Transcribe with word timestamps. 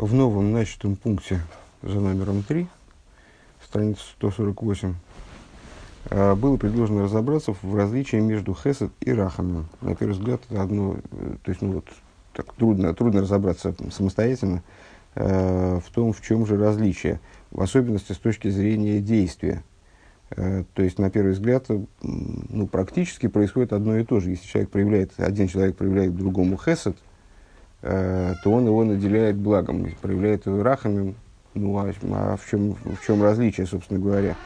в 0.00 0.14
новом 0.14 0.50
начатом 0.52 0.96
пункте 0.96 1.40
за 1.82 2.00
номером 2.00 2.42
3, 2.42 2.66
страница 3.62 4.00
148, 4.16 4.94
а, 6.10 6.34
было 6.34 6.56
предложено 6.56 7.02
разобраться 7.02 7.54
в 7.60 7.74
различии 7.76 8.16
между 8.16 8.54
хесед 8.54 8.90
и 9.00 9.12
рахамом. 9.12 9.68
На 9.82 9.94
первый 9.94 10.12
взгляд, 10.12 10.40
это 10.48 10.62
одно, 10.62 10.96
э, 11.12 11.36
то 11.42 11.50
есть, 11.50 11.60
ну 11.60 11.72
вот, 11.72 11.84
так 12.32 12.54
трудно, 12.54 12.94
трудно 12.94 13.20
разобраться 13.20 13.74
самостоятельно 13.90 14.62
э, 15.16 15.80
в 15.84 15.90
том, 15.90 16.14
в 16.14 16.22
чем 16.22 16.46
же 16.46 16.56
различие, 16.56 17.20
в 17.50 17.60
особенности 17.60 18.12
с 18.14 18.18
точки 18.18 18.48
зрения 18.48 19.00
действия. 19.00 19.62
Э, 20.30 20.64
то 20.72 20.82
есть, 20.82 20.98
на 20.98 21.10
первый 21.10 21.32
взгляд, 21.32 21.66
ну, 22.00 22.66
практически 22.66 23.26
происходит 23.28 23.74
одно 23.74 23.98
и 23.98 24.04
то 24.04 24.18
же. 24.20 24.30
Если 24.30 24.46
человек 24.46 24.70
проявляет, 24.70 25.12
один 25.18 25.46
человек 25.46 25.76
проявляет 25.76 26.16
другому 26.16 26.56
хесед, 26.56 26.96
э, 26.96 27.09
то 27.80 28.40
он 28.44 28.66
его 28.66 28.84
наделяет 28.84 29.36
благом, 29.36 29.88
проявляет 30.02 30.46
его 30.46 30.62
рахами. 30.62 31.14
Ну, 31.54 31.78
а, 31.78 31.92
а 32.12 32.36
в, 32.36 32.48
чем, 32.48 32.74
в 32.74 33.04
чем 33.04 33.22
различие, 33.22 33.66
собственно 33.66 33.98
говоря? 33.98 34.36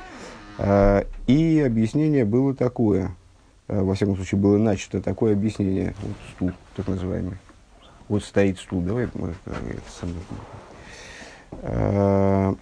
Э, 0.59 1.05
и 1.27 1.61
объяснение 1.61 2.25
было 2.25 2.55
такое, 2.55 3.15
э, 3.69 3.81
во 3.81 3.95
всяком 3.95 4.17
случае, 4.17 4.41
было 4.41 4.59
начато 4.59 5.01
такое 5.01 5.33
объяснение, 5.33 5.95
вот 6.01 6.17
стул, 6.35 6.53
так 6.77 6.89
называемый. 6.89 7.39
Вот 8.09 8.23
стоит 8.23 8.59
стул, 8.59 8.83
давай 8.83 9.09
мы 9.15 9.35
э, 9.47 9.53
это 9.71 9.91
самое. 10.01 10.19
Э, 11.63 12.55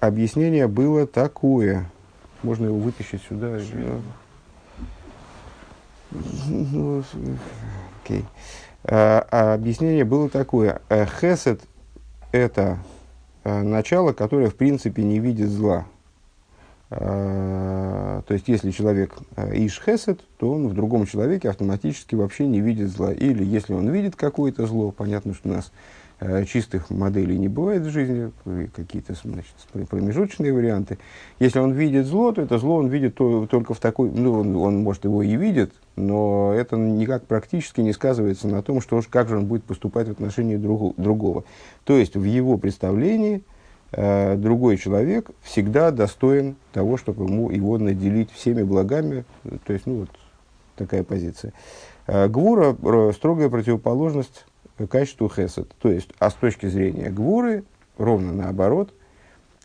объяснение 0.00 0.68
было 0.68 1.06
такое, 1.06 1.90
можно 2.42 2.66
его 2.66 2.78
вытащить 2.78 3.22
сюда. 3.28 3.58
Ну, 6.48 7.02
окей. 8.04 8.22
А, 8.22 8.26
а 8.88 9.54
объяснение 9.54 10.04
было 10.04 10.28
такое. 10.28 10.80
Э, 10.88 11.06
хесед– 11.06 11.60
это 12.32 12.78
а, 13.44 13.62
начало, 13.62 14.12
которое, 14.12 14.48
в 14.48 14.54
принципе, 14.54 15.02
не 15.02 15.18
видит 15.18 15.48
зла. 15.48 15.86
А, 16.90 18.22
то 18.22 18.34
есть, 18.34 18.48
если 18.48 18.70
человек 18.70 19.14
иш 19.52 19.80
хесед, 19.84 20.20
то 20.38 20.52
он 20.52 20.68
в 20.68 20.74
другом 20.74 21.06
человеке 21.06 21.50
автоматически 21.50 22.14
вообще 22.14 22.46
не 22.46 22.60
видит 22.60 22.90
зла. 22.90 23.12
Или, 23.12 23.44
если 23.44 23.74
он 23.74 23.88
видит 23.90 24.14
какое-то 24.14 24.66
зло, 24.66 24.92
понятно, 24.92 25.34
что 25.34 25.48
у 25.48 25.52
нас 25.52 25.70
Э, 25.70 26.05
чистых 26.46 26.88
моделей 26.88 27.38
не 27.38 27.48
бывает 27.48 27.82
в 27.82 27.90
жизни, 27.90 28.32
какие-то 28.74 29.14
значит, 29.22 29.52
промежуточные 29.88 30.52
варианты. 30.52 30.98
Если 31.38 31.58
он 31.58 31.72
видит 31.72 32.06
зло, 32.06 32.32
то 32.32 32.40
это 32.40 32.58
зло 32.58 32.76
он 32.76 32.88
видит 32.88 33.16
то, 33.16 33.46
только 33.46 33.74
в 33.74 33.80
такой, 33.80 34.10
ну, 34.10 34.40
он, 34.40 34.56
он, 34.56 34.82
может, 34.82 35.04
его 35.04 35.22
и 35.22 35.36
видит, 35.36 35.74
но 35.94 36.54
это 36.54 36.76
никак 36.76 37.26
практически 37.26 37.82
не 37.82 37.92
сказывается 37.92 38.48
на 38.48 38.62
том, 38.62 38.80
что, 38.80 39.00
как 39.10 39.28
же 39.28 39.36
он 39.36 39.46
будет 39.46 39.64
поступать 39.64 40.08
в 40.08 40.12
отношении 40.12 40.56
друг, 40.56 40.94
другого. 40.96 41.44
То 41.84 41.98
есть, 41.98 42.16
в 42.16 42.24
его 42.24 42.56
представлении 42.56 43.42
э, 43.92 44.36
другой 44.36 44.78
человек 44.78 45.30
всегда 45.42 45.90
достоин 45.90 46.56
того, 46.72 46.96
чтобы 46.96 47.24
ему, 47.24 47.50
его 47.50 47.76
наделить 47.76 48.30
всеми 48.30 48.62
благами, 48.62 49.26
то 49.66 49.72
есть, 49.74 49.84
ну, 49.84 50.00
вот 50.00 50.10
такая 50.76 51.02
позиция. 51.02 51.52
Э, 52.06 52.26
Гвура– 52.28 52.74
строгая 53.12 53.50
противоположность 53.50 54.46
качеству 54.86 55.28
хесед. 55.28 55.74
То 55.80 55.90
есть, 55.90 56.10
а 56.18 56.30
с 56.30 56.34
точки 56.34 56.66
зрения 56.66 57.10
гвуры, 57.10 57.64
ровно 57.96 58.32
наоборот, 58.32 58.92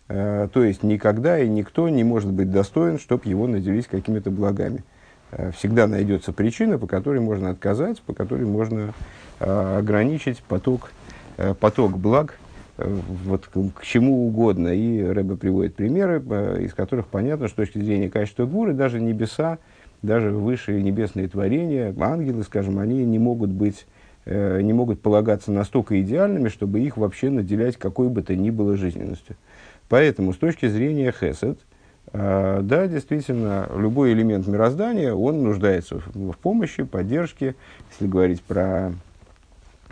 э, 0.07 0.47
то 0.53 0.63
есть, 0.63 0.83
никогда 0.83 1.39
и 1.39 1.49
никто 1.49 1.89
не 1.89 2.03
может 2.03 2.31
быть 2.31 2.49
достоин, 2.49 2.97
чтобы 2.97 3.23
его 3.25 3.47
наделить 3.47 3.87
какими-то 3.87 4.31
благами. 4.31 4.83
Э, 5.31 5.51
всегда 5.51 5.87
найдется 5.87 6.31
причина, 6.31 6.77
по 6.77 6.87
которой 6.87 7.19
можно 7.19 7.49
отказать, 7.49 8.01
по 8.01 8.13
которой 8.13 8.45
можно 8.45 8.93
э, 9.39 9.77
ограничить 9.79 10.41
поток, 10.43 10.91
э, 11.37 11.53
поток 11.53 11.97
благ 11.97 12.37
э, 12.77 12.97
вот, 13.25 13.47
к, 13.47 13.83
чему 13.83 14.27
угодно. 14.27 14.69
И 14.69 15.03
Рэбе 15.03 15.35
приводит 15.35 15.75
примеры, 15.75 16.23
э, 16.29 16.61
из 16.63 16.73
которых 16.73 17.07
понятно, 17.07 17.47
что 17.47 17.63
с 17.63 17.67
точки 17.67 17.83
зрения 17.83 18.09
качества 18.09 18.45
гвуры, 18.45 18.73
даже 18.73 19.01
небеса, 19.01 19.57
даже 20.01 20.31
высшие 20.31 20.81
небесные 20.81 21.27
творения, 21.27 21.93
ангелы, 21.99 22.43
скажем, 22.43 22.79
они 22.79 23.05
не 23.05 23.19
могут 23.19 23.49
быть 23.49 23.85
Э, 24.25 24.61
не 24.61 24.71
могут 24.71 25.01
полагаться 25.01 25.51
настолько 25.51 25.99
идеальными, 25.99 26.49
чтобы 26.49 26.79
их 26.79 26.95
вообще 26.97 27.31
наделять 27.31 27.77
какой 27.77 28.07
бы 28.07 28.21
то 28.21 28.35
ни 28.35 28.51
было 28.51 28.77
жизненностью. 28.77 29.35
Поэтому 29.89 30.33
с 30.33 30.37
точки 30.37 30.67
зрения 30.67 31.11
хесед, 31.11 31.57
э, 32.13 32.59
да, 32.61 32.87
действительно, 32.87 33.67
любой 33.75 34.13
элемент 34.13 34.45
мироздания, 34.45 35.11
он 35.13 35.41
нуждается 35.41 35.99
в, 35.99 36.33
в 36.33 36.37
помощи, 36.37 36.83
поддержке, 36.83 37.55
если 37.91 38.07
говорить 38.07 38.43
про 38.43 38.93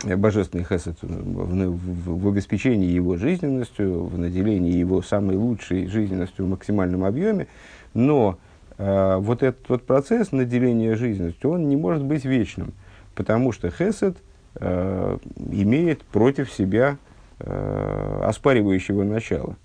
божественный 0.04 0.64
хесед, 0.64 0.96
в, 1.02 1.06
в, 1.06 2.22
в 2.22 2.28
обеспечении 2.28 2.88
его 2.88 3.16
жизненностью, 3.16 4.04
в 4.04 4.16
наделении 4.16 4.72
его 4.72 5.02
самой 5.02 5.36
лучшей 5.36 5.88
жизненностью 5.88 6.46
в 6.46 6.48
максимальном 6.48 7.04
объеме, 7.04 7.48
но 7.94 8.38
э, 8.78 9.16
вот 9.18 9.42
этот 9.42 9.68
вот 9.68 9.82
процесс 9.82 10.30
наделения 10.30 10.94
жизненностью, 10.94 11.50
он 11.50 11.68
не 11.68 11.76
может 11.76 12.04
быть 12.04 12.24
вечным 12.24 12.72
потому 13.20 13.52
что 13.52 13.70
Хесед 13.70 14.16
э, 14.54 15.18
имеет 15.50 16.04
против 16.04 16.50
себя 16.50 16.96
э, 17.38 18.20
оспаривающего 18.24 19.02
начала. 19.04 19.56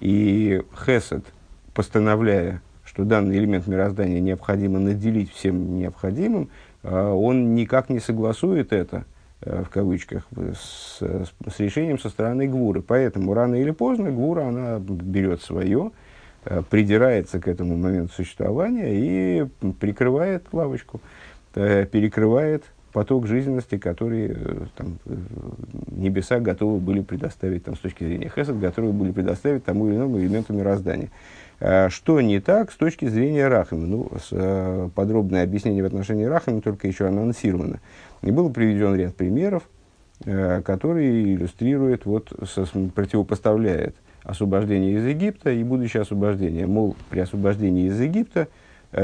И 0.00 0.60
Хесед, 0.84 1.24
постановляя, 1.72 2.60
что 2.84 3.04
данный 3.04 3.38
элемент 3.38 3.68
мироздания 3.68 4.18
необходимо 4.18 4.80
наделить 4.80 5.32
всем 5.32 5.78
необходимым, 5.78 6.48
э, 6.82 7.00
он 7.00 7.54
никак 7.54 7.90
не 7.90 8.00
согласует 8.00 8.72
это, 8.72 9.04
э, 9.42 9.62
в 9.62 9.68
кавычках, 9.70 10.26
с, 10.34 10.98
с 10.98 11.60
решением 11.60 12.00
со 12.00 12.08
стороны 12.08 12.48
Гвуры. 12.48 12.82
Поэтому 12.82 13.34
рано 13.34 13.54
или 13.54 13.70
поздно 13.70 14.10
Гвура 14.10 14.48
она 14.48 14.80
берет 14.80 15.42
свое, 15.42 15.92
э, 16.44 16.60
придирается 16.68 17.38
к 17.38 17.46
этому 17.46 17.76
моменту 17.76 18.14
существования 18.14 18.88
и 18.90 19.46
прикрывает 19.78 20.48
лавочку, 20.50 21.00
э, 21.54 21.86
перекрывает 21.86 22.64
поток 22.96 23.26
жизненности, 23.26 23.76
который 23.76 24.32
э, 24.34 24.56
там, 24.74 24.96
э, 25.04 25.14
небеса 25.90 26.40
готовы 26.40 26.78
были 26.78 27.02
предоставить 27.02 27.62
там, 27.64 27.76
с 27.76 27.78
точки 27.80 28.04
зрения 28.04 28.32
Хесед, 28.34 28.58
готовы 28.58 28.94
были 28.94 29.12
предоставить 29.12 29.66
тому 29.66 29.86
или 29.86 29.96
иному 29.96 30.18
элементу 30.18 30.54
мироздания. 30.54 31.10
А 31.60 31.90
что 31.90 32.22
не 32.22 32.40
так 32.40 32.72
с 32.72 32.76
точки 32.76 33.06
зрения 33.06 33.48
Рахами? 33.48 33.84
Ну, 33.84 34.10
с, 34.18 34.28
э, 34.30 34.88
подробное 34.94 35.42
объяснение 35.42 35.82
в 35.82 35.86
отношении 35.86 36.24
Рахами 36.24 36.60
только 36.60 36.88
еще 36.88 37.06
анонсировано. 37.06 37.80
И 38.22 38.30
был 38.30 38.48
приведен 38.48 38.96
ряд 38.96 39.14
примеров, 39.14 39.64
которые 40.24 41.34
иллюстрируют, 41.34 42.06
вот, 42.06 42.32
со, 42.50 42.64
противопоставляет 42.94 43.94
освобождение 44.22 44.94
из 44.94 45.04
Египта 45.04 45.50
и 45.50 45.62
будущее 45.64 46.00
освобождение. 46.00 46.66
Мол, 46.66 46.96
при 47.10 47.20
освобождении 47.20 47.88
из 47.88 48.00
Египта 48.00 48.48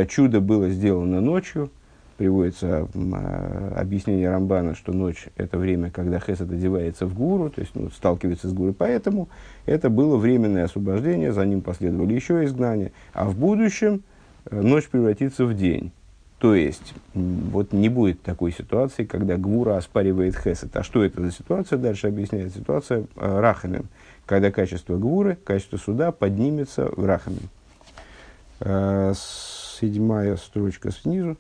чудо 0.08 0.40
было 0.40 0.70
сделано 0.70 1.20
ночью, 1.20 1.70
приводится 2.12 2.88
э, 2.92 3.72
объяснение 3.76 4.30
Рамбана, 4.30 4.74
что 4.74 4.92
ночь– 4.92 5.28
это 5.36 5.58
время, 5.58 5.90
когда 5.90 6.18
Хесед 6.18 6.50
одевается 6.50 7.06
в 7.06 7.14
гуру, 7.14 7.50
то 7.50 7.60
есть 7.60 7.74
ну, 7.74 7.90
сталкивается 7.90 8.48
с 8.48 8.52
гуру. 8.52 8.72
Поэтому 8.72 9.28
это 9.66 9.90
было 9.90 10.16
временное 10.16 10.64
освобождение, 10.64 11.32
за 11.32 11.44
ним 11.44 11.60
последовали 11.62 12.14
еще 12.14 12.44
изгнания. 12.44 12.92
А 13.12 13.24
в 13.24 13.36
будущем 13.36 14.02
э, 14.46 14.60
ночь 14.60 14.88
превратится 14.88 15.44
в 15.44 15.54
день. 15.54 15.92
То 16.38 16.56
есть, 16.56 16.94
вот 17.14 17.72
не 17.72 17.88
будет 17.88 18.22
такой 18.22 18.50
ситуации, 18.50 19.04
когда 19.04 19.36
Гвура 19.36 19.76
оспаривает 19.76 20.36
Хесед. 20.36 20.76
А 20.76 20.82
что 20.82 21.04
это 21.04 21.22
за 21.22 21.30
ситуация? 21.30 21.78
Дальше 21.78 22.08
объясняет 22.08 22.52
ситуация 22.52 23.06
э. 23.14 23.82
Когда 24.26 24.50
качество 24.50 24.96
Гвуры, 24.96 25.38
качество 25.44 25.76
суда 25.76 26.10
поднимется 26.10 26.90
в 26.96 27.04
Рахамим. 27.04 27.48
Э, 28.58 29.12
седьмая 29.82 30.36
строчка 30.36 30.90
снизу 30.90 31.36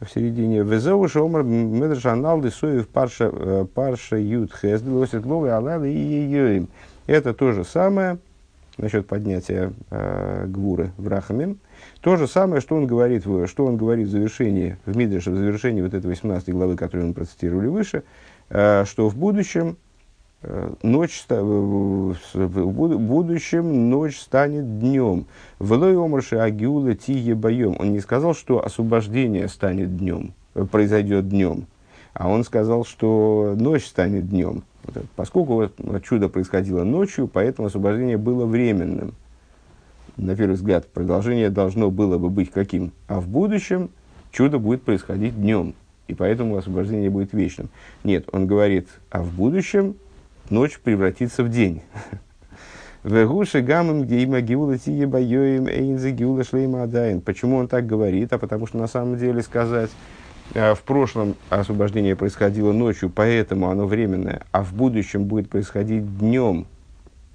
в 0.00 0.08
середине. 0.08 0.62
Везеу 0.62 1.06
шомар 1.08 1.42
медршанал 1.42 2.40
десоев 2.40 2.88
парша, 2.88 3.30
э, 3.32 3.66
парша 3.72 4.16
ют 4.16 4.52
хес, 4.54 4.82
лосит 4.82 5.22
гловы 5.22 5.50
алалы 5.50 5.90
и 5.90 5.96
ее 5.96 6.66
Это 7.06 7.34
то 7.34 7.52
же 7.52 7.64
самое, 7.64 8.18
насчет 8.76 9.06
поднятия 9.06 9.72
э, 9.90 10.46
гвуры 10.46 10.92
в 10.96 11.08
Рахамим. 11.08 11.58
То 12.00 12.16
же 12.16 12.28
самое, 12.28 12.60
что 12.60 12.76
он 12.76 12.86
говорит, 12.86 13.24
что 13.46 13.66
он 13.66 13.76
говорит 13.76 14.08
в 14.08 14.10
завершении, 14.10 14.76
в 14.86 14.96
Мидреше, 14.96 15.30
в 15.30 15.36
завершении 15.36 15.82
вот 15.82 15.94
этой 15.94 16.06
18 16.06 16.48
главы, 16.50 16.76
которую 16.76 17.08
мы 17.08 17.14
процитировали 17.14 17.66
выше, 17.66 18.04
э, 18.50 18.84
что 18.84 19.08
в 19.08 19.16
будущем 19.16 19.76
ночь, 20.82 21.24
в 21.28 22.98
будущем 22.98 23.90
ночь 23.90 24.18
станет 24.18 24.78
днем. 24.78 25.26
Влой 25.58 25.96
омрши 25.96 26.38
агиула 26.38 26.94
тие 26.94 27.34
боем. 27.34 27.76
Он 27.78 27.92
не 27.92 28.00
сказал, 28.00 28.34
что 28.34 28.64
освобождение 28.64 29.48
станет 29.48 29.96
днем, 29.96 30.32
э, 30.54 30.64
произойдет 30.64 31.28
днем, 31.28 31.66
а 32.14 32.28
он 32.28 32.44
сказал, 32.44 32.84
что 32.84 33.54
ночь 33.58 33.86
станет 33.86 34.28
днем. 34.28 34.62
Поскольку 35.16 35.70
чудо 36.02 36.28
происходило 36.28 36.82
ночью, 36.84 37.28
поэтому 37.28 37.68
освобождение 37.68 38.16
было 38.16 38.46
временным. 38.46 39.14
На 40.16 40.34
первый 40.34 40.54
взгляд, 40.54 40.86
продолжение 40.88 41.50
должно 41.50 41.90
было 41.90 42.18
бы 42.18 42.30
быть 42.30 42.50
каким? 42.50 42.92
А 43.06 43.20
в 43.20 43.28
будущем 43.28 43.90
чудо 44.32 44.58
будет 44.58 44.82
происходить 44.82 45.38
днем, 45.38 45.74
и 46.06 46.14
поэтому 46.14 46.56
освобождение 46.56 47.10
будет 47.10 47.32
вечным. 47.32 47.68
Нет, 48.02 48.28
он 48.32 48.46
говорит, 48.46 48.88
а 49.10 49.22
в 49.22 49.32
будущем 49.32 49.94
ночь 50.50 50.78
превратится 50.78 51.42
в 51.42 51.48
день. 51.48 51.82
Почему 57.20 57.56
он 57.56 57.68
так 57.68 57.86
говорит? 57.86 58.32
А 58.32 58.38
потому 58.38 58.66
что 58.66 58.76
на 58.76 58.88
самом 58.88 59.16
деле 59.16 59.42
сказать, 59.42 59.90
э, 60.54 60.74
в 60.74 60.82
прошлом 60.82 61.36
освобождение 61.48 62.16
происходило 62.16 62.72
ночью, 62.72 63.08
поэтому 63.08 63.70
оно 63.70 63.86
временное, 63.86 64.42
а 64.50 64.62
в 64.62 64.74
будущем 64.74 65.24
будет 65.24 65.48
происходить 65.48 66.18
днем, 66.18 66.66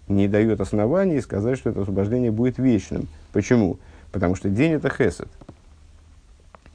не 0.07 0.27
дает 0.27 0.59
оснований 0.59 1.21
сказать, 1.21 1.57
что 1.57 1.69
это 1.69 1.81
освобождение 1.81 2.31
будет 2.31 2.57
вечным. 2.57 3.07
Почему? 3.31 3.79
Потому 4.11 4.35
что 4.35 4.49
день 4.49 4.73
это 4.73 4.89
хесед. 4.89 5.29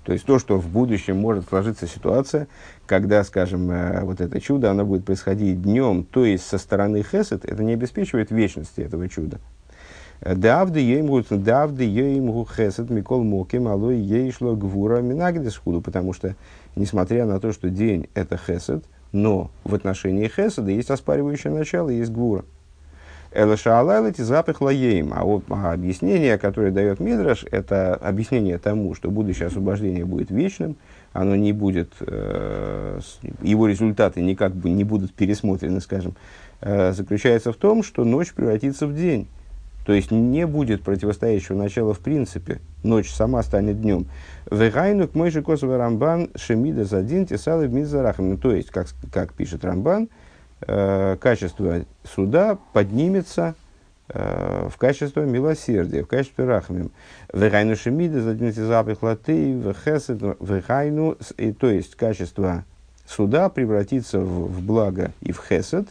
То 0.09 0.15
есть 0.15 0.25
то, 0.25 0.39
что 0.39 0.59
в 0.59 0.67
будущем 0.71 1.19
может 1.19 1.51
сложиться 1.51 1.87
ситуация, 1.87 2.49
когда, 2.87 3.23
скажем, 3.25 3.71
э, 3.71 4.05
вот 4.05 4.23
это 4.23 4.41
чудо, 4.41 4.71
оно 4.71 4.87
будет 4.87 5.05
происходить 5.05 5.61
днем, 5.61 6.03
то 6.03 6.25
есть 6.25 6.47
со 6.47 6.57
стороны 6.57 7.03
хесед, 7.03 7.45
это 7.45 7.63
не 7.63 7.75
обеспечивает 7.75 8.31
вечности 8.31 8.81
этого 8.81 9.07
чуда. 9.11 9.39
Еймгу 10.23 11.23
давды 11.29 11.85
еймгу 11.85 12.49
хесед 12.51 12.89
микол 12.89 13.23
моким 13.23 13.69
алой 13.69 13.99
ейшло 13.99 14.57
гвура 14.57 15.03
минагдес 15.03 15.59
худу, 15.59 15.83
потому 15.83 16.15
что, 16.15 16.37
несмотря 16.75 17.27
на 17.27 17.39
то, 17.39 17.53
что 17.53 17.69
день 17.69 18.09
это 18.15 18.39
хесед, 18.39 18.85
но 19.13 19.51
в 19.65 19.75
отношении 19.75 20.27
хеседа 20.27 20.71
есть 20.71 20.91
оспаривающее 20.91 21.53
начало, 21.53 21.91
есть 21.91 22.13
гвура. 22.13 22.47
Элашаалайлати 23.33 24.23
запах 24.23 24.61
лаеем. 24.61 25.13
А, 25.13 25.23
а 25.51 25.73
объяснение, 25.73 26.39
которое 26.39 26.71
дает 26.71 27.01
Мидраш, 27.01 27.45
это 27.51 27.95
объяснение 27.95 28.59
тому, 28.59 28.95
что 28.95 29.11
будущее 29.11 29.49
освобождение 29.49 30.05
будет 30.05 30.31
вечным, 30.31 30.77
оно 31.13 31.37
не 31.37 31.53
будет, 31.53 31.93
э, 32.01 33.01
его 33.43 33.67
результаты 33.67 34.23
никак 34.23 34.55
бы 34.55 34.71
не 34.71 34.85
будут 34.85 35.13
пересмотрены, 35.13 35.81
скажем, 35.81 36.15
э, 36.61 36.93
заключается 36.93 37.53
в 37.53 37.57
том, 37.57 37.83
что 37.83 38.05
ночь 38.05 38.33
превратится 38.33 38.87
в 38.87 38.95
день. 38.95 39.29
То 39.89 39.95
есть 39.95 40.11
не 40.11 40.47
будет 40.47 40.83
противостоящего 40.83 41.57
начала 41.57 41.95
в 41.95 42.01
принципе. 42.01 42.61
Ночь 42.83 43.11
сама 43.11 43.43
станет 43.43 43.81
днем. 43.81 44.07
Вегайну 44.51 45.09
мой 45.15 45.31
же 45.31 45.43
Рамбан 45.43 46.29
шемида 46.35 46.85
задин 46.85 47.25
тесалы 47.25 47.69
в 47.69 48.37
То 48.37 48.53
есть, 48.53 48.69
как, 48.69 48.89
как 49.11 49.33
пишет 49.33 49.65
Рамбан, 49.65 50.11
э, 50.61 51.17
качество 51.21 51.85
суда 52.05 52.59
поднимется 52.73 53.55
э, 54.09 54.69
в 54.71 54.77
качество 54.77 55.21
милосердия, 55.21 56.03
в 56.03 56.07
качестве 56.07 56.45
рахмим. 56.45 56.91
Вегайну 57.33 57.77
шемида, 57.77 58.23
задните 58.23 58.65
запах 58.65 59.03
латы, 59.03 59.53
вехесет, 59.53 60.21
вегайну, 60.41 61.17
и 61.37 61.53
то 61.53 61.71
есть 61.71 61.95
качество 61.95 62.65
суда 63.07 63.49
превратится 63.49 64.19
в, 64.19 64.49
в 64.49 64.63
благо 64.63 65.13
и 65.21 65.33
в 65.33 65.43
хесед, 65.47 65.89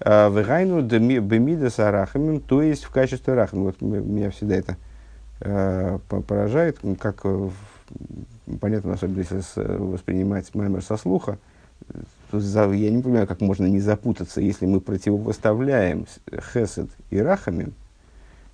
э, 0.00 0.30
Вегайну 0.30 0.82
бемида 0.82 1.70
с 1.70 1.78
арахамим, 1.78 2.40
то 2.40 2.62
есть 2.62 2.84
в 2.84 2.90
качестве 2.90 3.34
рахмим. 3.34 3.64
Вот 3.64 3.80
меня 3.80 4.30
всегда 4.30 4.56
это 4.56 4.76
э, 5.40 5.98
поражает, 6.26 6.78
как, 6.98 7.24
понятно, 8.60 8.94
особенно 8.94 9.20
если 9.20 9.42
воспринимать 9.56 10.54
маймер 10.54 10.82
со 10.82 10.96
слуха, 10.96 11.38
я 12.38 12.90
не 12.90 13.02
понимаю, 13.02 13.26
как 13.26 13.40
можно 13.40 13.66
не 13.66 13.80
запутаться, 13.80 14.40
если 14.40 14.66
мы 14.66 14.80
противопоставляем 14.80 16.06
хесед 16.52 16.88
и 17.10 17.18
рахамим, 17.18 17.74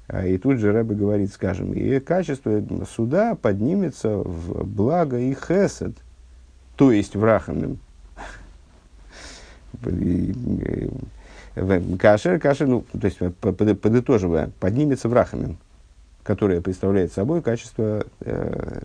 а, 0.08 0.26
и 0.26 0.38
тут 0.38 0.58
же 0.58 0.72
Рэбе 0.72 0.94
говорит, 0.94 1.32
скажем, 1.32 1.74
и 1.74 2.00
качество 2.00 2.62
суда 2.94 3.34
поднимется 3.34 4.16
в 4.16 4.64
благо 4.64 5.18
и 5.18 5.34
хесед, 5.34 5.92
то 6.76 6.92
есть 6.92 7.14
в 7.14 7.22
рахамим. 7.22 7.78
Кашер, 11.98 12.40
кашер, 12.40 12.68
ну, 12.68 12.84
то 12.98 13.06
есть 13.06 13.18
подытоживая, 13.36 14.50
поднимется 14.60 15.08
в 15.08 15.12
рахамим, 15.12 15.58
которое 16.22 16.60
представляет 16.60 17.12
собой 17.12 17.42
качество, 17.42 18.04
э, 18.20 18.80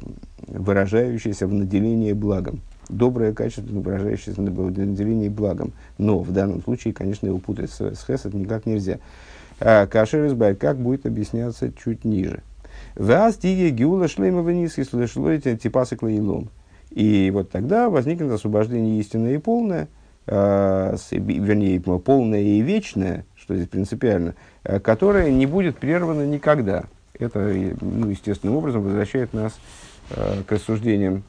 выражающееся 0.48 1.48
в 1.48 1.54
наделении 1.54 2.14
благом 2.14 2.62
доброе 2.90 3.34
качество, 3.34 3.64
выражающееся 3.64 4.42
на 4.42 4.52
наделении 4.52 5.30
благом. 5.30 5.74
Но 5.98 6.20
в 6.20 6.32
данном 6.32 6.62
случае, 6.62 6.94
конечно, 6.94 7.28
его 7.28 7.38
путать 7.38 7.72
с, 7.72 7.80
с 7.80 8.06
хесед 8.06 8.34
никак 8.34 8.66
нельзя. 8.66 9.00
А 9.60 9.88
кашер 9.88 10.28
избавь, 10.28 10.58
как 10.58 10.78
будет 10.78 11.06
объясняться 11.06 11.72
чуть 11.72 12.06
ниже. 12.06 12.42
Вас 12.96 13.38
тиге 13.38 13.70
гиула 13.70 14.08
шлейма 14.08 14.42
вниз, 14.42 14.78
если 14.78 15.06
шлойте 15.06 15.58
типасы 15.58 15.96
клеилом. 15.96 16.50
И 16.92 17.32
вот 17.34 17.50
тогда 17.50 17.90
возникнет 17.90 18.32
освобождение 18.32 19.00
истинное 19.00 19.36
и 19.36 19.38
полное, 19.40 19.88
э, 20.28 20.96
вернее, 21.12 21.80
полное 21.82 22.42
и 22.42 22.62
вечное, 22.62 23.26
что 23.36 23.56
здесь 23.56 23.68
принципиально, 23.68 24.36
э, 24.64 24.80
которое 24.80 25.32
не 25.32 25.46
будет 25.48 25.78
прервано 25.78 26.26
никогда. 26.26 26.86
Это, 27.18 27.40
ну, 27.82 28.10
естественным 28.10 28.58
образом 28.58 28.84
возвращает 28.84 29.34
нас 29.34 29.58
э, 30.12 30.44
к 30.46 30.52
рассуждениям 30.52 31.24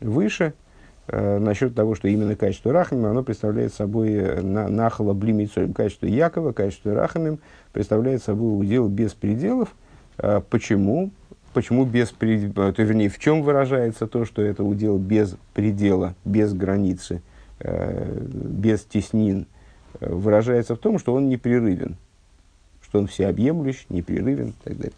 выше, 0.00 0.54
э, 1.08 1.38
насчет 1.38 1.74
того, 1.74 1.94
что 1.94 2.08
именно 2.08 2.36
качество 2.36 2.72
Рахамим, 2.72 3.06
оно 3.06 3.22
представляет 3.22 3.74
собой 3.74 4.12
э, 4.12 4.40
на, 4.40 4.68
нахала 4.68 5.12
блимицоем. 5.12 5.72
Качество 5.72 6.06
Якова, 6.06 6.52
качество 6.52 6.94
Рахамим 6.94 7.38
представляет 7.72 8.22
собой 8.22 8.60
удел 8.60 8.88
без 8.88 9.14
пределов. 9.14 9.74
Э, 10.18 10.40
почему? 10.48 11.10
Почему 11.52 11.84
без 11.84 12.10
предела? 12.10 12.70
Э, 12.70 12.82
вернее, 12.82 13.08
в 13.08 13.18
чем 13.18 13.42
выражается 13.42 14.06
то, 14.06 14.24
что 14.24 14.42
это 14.42 14.64
удел 14.64 14.98
без 14.98 15.36
предела, 15.54 16.14
без 16.24 16.54
границы, 16.54 17.22
без 17.60 18.82
теснин? 18.82 19.46
Выражается 20.00 20.74
в 20.74 20.78
том, 20.78 20.98
что 20.98 21.14
он 21.14 21.28
непрерывен, 21.28 21.96
что 22.80 22.98
он 22.98 23.06
всеобъемлющ, 23.06 23.86
непрерывен 23.88 24.48
и 24.48 24.54
так 24.64 24.76
далее. 24.76 24.92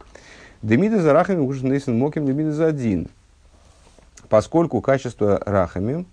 Демида 0.63 1.03
за 1.03 1.13
Рахамим, 1.13 1.51
Нейсон 1.51 1.99
Моким, 1.99 2.25
Демида 2.25 2.53
за 2.53 2.67
один– 2.67 3.09
поскольку 4.35 4.81
качество 4.81 5.41
рахами 5.47 6.07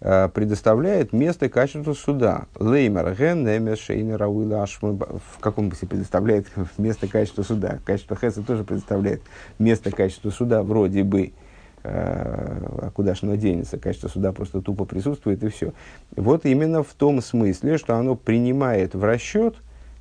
э, 0.00 0.30
предоставляет 0.32 1.12
место 1.12 1.50
качеству 1.50 1.94
суда. 1.94 2.46
Леймер 2.58 3.14
ген 3.14 3.44
немес 3.44 3.80
шейнера 3.80 4.28
В 4.28 5.38
каком 5.40 5.68
смысле 5.68 5.88
предоставляет 5.88 6.46
место 6.78 7.06
качества 7.06 7.42
суда? 7.42 7.80
Качество 7.84 8.16
Хеса 8.16 8.42
тоже 8.42 8.64
предоставляет 8.64 9.20
место 9.58 9.90
качества 9.90 10.30
суда 10.30 10.62
вроде 10.62 11.04
бы. 11.04 11.34
Э, 11.82 12.62
а 12.80 12.90
куда 12.94 13.14
же 13.14 13.26
оно 13.26 13.34
денется? 13.34 13.76
Качество 13.76 14.08
суда 14.08 14.32
просто 14.32 14.62
тупо 14.62 14.86
присутствует 14.86 15.44
и 15.44 15.48
все. 15.50 15.74
Вот 16.16 16.46
именно 16.46 16.82
в 16.82 16.94
том 16.94 17.20
смысле, 17.20 17.76
что 17.76 17.96
оно 17.96 18.14
принимает 18.14 18.94
в 18.94 19.04
расчет 19.04 19.56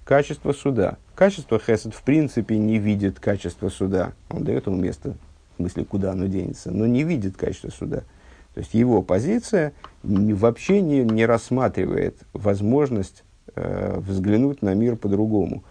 качество 0.06 0.54
суда. 0.54 0.96
Качество 1.14 1.60
Хесед 1.60 1.94
в 1.94 2.04
принципе 2.04 2.58
не 2.58 2.80
видит 2.80 3.20
качество 3.20 3.68
суда. 3.68 4.14
Он 4.30 4.46
дает 4.46 4.66
ему 4.68 4.78
место 4.78 5.16
в 5.56 5.62
смысле, 5.62 5.86
куда 5.86 6.12
оно 6.12 6.28
денется, 6.28 6.72
но 6.72 6.86
не 6.86 7.04
видит 7.04 7.38
качества 7.38 7.70
суда. 7.70 8.04
То 8.54 8.60
есть 8.60 8.74
его 8.74 9.02
позиция 9.02 9.74
вообще 10.04 10.82
не, 10.82 11.04
не 11.04 11.26
рассматривает 11.26 12.18
возможность 12.34 13.24
э, 13.56 14.00
взглянуть 14.00 14.62
на 14.62 14.74
мир 14.74 14.96
по-другому. 14.96 15.64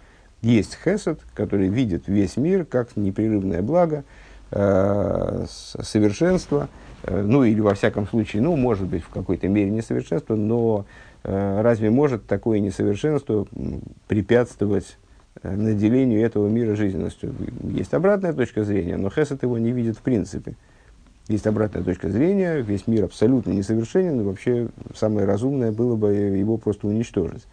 Есть 0.43 0.77
хесед, 0.85 1.21
который 1.35 1.69
видит 1.69 2.05
весь 2.07 2.37
мир 2.37 2.67
как 2.67 2.97
непрерывное 2.97 3.63
благо, 3.63 4.05
э, 4.51 5.47
совершенство, 5.49 6.69
э, 7.03 7.23
ну 7.23 7.45
или 7.45 7.61
во 7.61 7.75
всяком 7.75 8.07
случае, 8.07 8.43
ну 8.43 8.55
может 8.57 8.87
быть 8.87 9.03
в 9.03 9.09
какой-то 9.09 9.49
мере 9.49 9.71
несовершенство, 9.71 10.35
но 10.35 10.85
э, 11.23 11.61
разве 11.63 11.89
может 11.89 12.27
такое 12.27 12.59
несовершенство 12.59 13.47
препятствовать 14.09 14.99
наделению 15.43 16.21
этого 16.23 16.49
мира 16.49 16.75
жизненностью. 16.75 17.35
Есть 17.63 17.95
обратная 17.95 18.33
точка 18.33 18.65
зрения, 18.65 18.97
но 18.97 19.11
Хесед 19.11 19.43
его 19.43 19.59
не 19.59 19.73
видит 19.73 19.97
в 19.97 20.03
принципе. 20.03 20.55
Есть 21.29 21.47
обратная 21.47 21.83
точка 21.83 22.11
зрения, 22.11 22.61
весь 22.61 22.87
мир 22.87 23.05
абсолютно 23.05 23.51
несовершенен, 23.51 24.21
и 24.21 24.25
вообще 24.25 24.69
самое 24.95 25.27
разумное 25.27 25.73
было 25.73 25.97
бы 25.97 26.13
его 26.13 26.59
просто 26.59 26.87
уничтожить. 26.87 27.45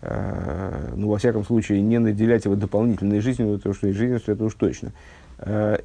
Э, 0.00 0.92
ну, 0.96 1.08
во 1.10 1.18
всяком 1.18 1.44
случае, 1.44 1.82
не 1.82 1.98
наделять 1.98 2.46
его 2.46 2.54
дополнительной 2.54 3.20
жизнью, 3.20 3.56
потому 3.56 3.74
что 3.74 3.92
жизненностью 3.92 4.34
это 4.34 4.44
уж 4.44 4.54
точно. 4.54 4.92
Э, 5.38 5.78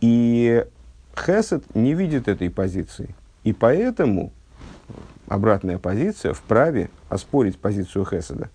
и 0.00 0.64
Хесед 1.16 1.62
не 1.74 1.94
видит 1.94 2.26
этой 2.26 2.50
позиции. 2.50 3.14
И 3.44 3.52
поэтому 3.52 4.32
обратная 5.28 5.78
позиция 5.78 6.32
вправе 6.32 6.90
оспорить 7.08 7.58
позицию 7.58 8.04
Хеседа. 8.04 8.50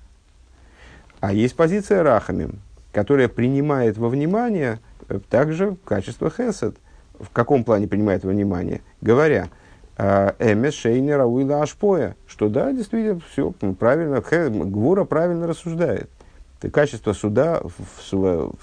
А 1.20 1.34
есть 1.34 1.56
позиция 1.56 2.04
Рахамим, 2.04 2.60
которая 2.94 3.28
принимает 3.28 3.98
во 3.98 4.10
внимание 4.10 4.80
э, 5.08 5.20
также 5.30 5.76
качество 5.86 6.30
Хесед. 6.30 6.76
В 7.20 7.30
каком 7.32 7.64
плане 7.64 7.88
принимает 7.88 8.24
во 8.24 8.32
внимание? 8.32 8.82
Говоря, 9.02 9.50
«А, 9.98 10.36
Эмес 10.40 10.76
Шейнера 10.76 11.26
Уила 11.26 11.62
Ашпоя, 11.62 12.16
что 12.26 12.48
да, 12.48 12.72
действительно, 12.72 13.20
все 13.32 13.52
правильно, 13.78 14.22
Гвура 14.66 15.04
правильно 15.04 15.46
рассуждает. 15.46 16.10
Это 16.58 16.72
качество 16.72 17.12
суда 17.12 17.62
в, 17.62 18.02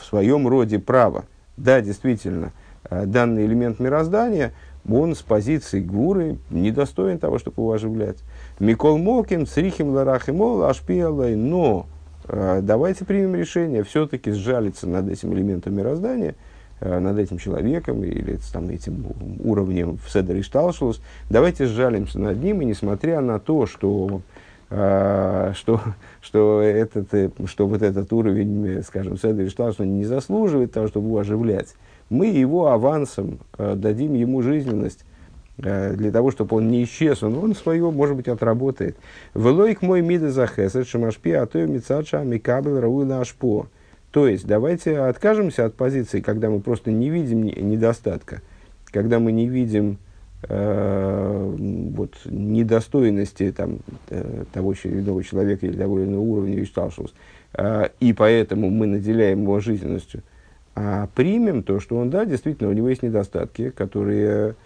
своем 0.02 0.48
роде 0.48 0.78
права. 0.78 1.26
Да, 1.58 1.82
действительно, 1.82 2.52
э, 2.88 3.04
данный 3.04 3.44
элемент 3.44 3.80
мироздания, 3.80 4.54
он 4.88 5.14
с 5.14 5.20
позиции 5.20 5.80
гуры 5.80 6.38
недостоин 6.48 7.18
того, 7.18 7.38
чтобы 7.38 7.60
его 7.60 7.72
оживлять. 7.72 8.16
Микол 8.58 8.96
Мокин, 8.96 9.46
Црихим 9.46 9.90
Ларахимол, 9.90 10.64
Ашпиалай, 10.64 11.34
но 11.34 11.86
давайте 12.28 13.04
примем 13.04 13.34
решение 13.34 13.82
все-таки 13.84 14.30
сжалиться 14.32 14.88
над 14.88 15.08
этим 15.08 15.34
элементом 15.34 15.74
мироздания, 15.74 16.34
э, 16.80 16.98
над 16.98 17.18
этим 17.18 17.38
человеком 17.38 18.04
или 18.04 18.38
там, 18.52 18.68
этим 18.68 19.06
уровнем 19.42 19.98
в 20.04 20.10
Седер 20.10 20.38
Ишталшус. 20.40 21.00
Давайте 21.30 21.66
сжалимся 21.66 22.18
над 22.18 22.42
ним, 22.42 22.62
и 22.62 22.64
несмотря 22.64 23.20
на 23.20 23.38
то, 23.38 23.66
что 23.66 24.22
э, 24.70 25.52
что, 25.54 25.80
что, 26.20 26.60
этот, 26.60 27.12
э, 27.14 27.30
что 27.46 27.66
вот 27.66 27.82
этот 27.82 28.12
уровень, 28.12 28.82
скажем, 28.82 29.16
Седер 29.16 29.46
Ишталшус 29.46 29.86
не 29.86 30.04
заслуживает 30.04 30.72
того, 30.72 30.88
чтобы 30.88 31.08
его 31.08 31.18
оживлять, 31.18 31.74
мы 32.10 32.26
его 32.26 32.68
авансом 32.68 33.38
э, 33.58 33.74
дадим 33.76 34.14
ему 34.14 34.42
жизненность, 34.42 35.00
э, 35.00 35.15
для 35.58 36.10
того, 36.10 36.30
чтобы 36.30 36.56
он 36.56 36.68
не 36.68 36.84
исчез, 36.84 37.22
он, 37.22 37.36
он 37.38 37.54
свое, 37.54 37.90
может 37.90 38.16
быть, 38.16 38.28
отработает. 38.28 38.96
Велойк 39.34 39.82
мой 39.82 40.02
мида 40.02 40.30
захесет, 40.30 40.86
шамашпи, 40.86 41.32
а 41.32 41.46
то 41.46 41.64
мицача 41.66 42.22
микабель 42.22 42.78
рауила 42.78 43.20
ашпо. 43.20 43.68
То 44.10 44.28
есть, 44.28 44.46
давайте 44.46 44.98
откажемся 44.98 45.64
от 45.64 45.74
позиции, 45.74 46.20
когда 46.20 46.50
мы 46.50 46.60
просто 46.60 46.90
не 46.90 47.10
видим 47.10 47.44
недостатка, 47.44 48.42
когда 48.86 49.18
мы 49.18 49.32
не 49.32 49.48
видим 49.48 49.98
э, 50.42 51.54
вот, 51.94 52.14
недостойности 52.26 53.52
там, 53.52 53.78
э, 54.10 54.44
того 54.52 54.74
или 54.84 55.00
иного 55.00 55.24
человека 55.24 55.66
или 55.66 55.76
того 55.76 56.00
или 56.00 56.06
иного 56.06 56.20
уровня 56.20 56.62
Ишталшус, 56.62 57.14
э, 57.54 57.88
и 58.00 58.12
поэтому 58.12 58.70
мы 58.70 58.86
наделяем 58.86 59.42
его 59.42 59.60
жизненностью– 59.60 60.22
а 60.76 61.08
примем 61.14 61.62
то, 61.62 61.80
что 61.80 61.96
он, 61.96 62.10
да, 62.10 62.26
действительно, 62.26 62.68
у 62.68 62.74
него 62.74 62.90
есть 62.90 63.02
недостатки, 63.02 63.70
которые, 63.70 64.56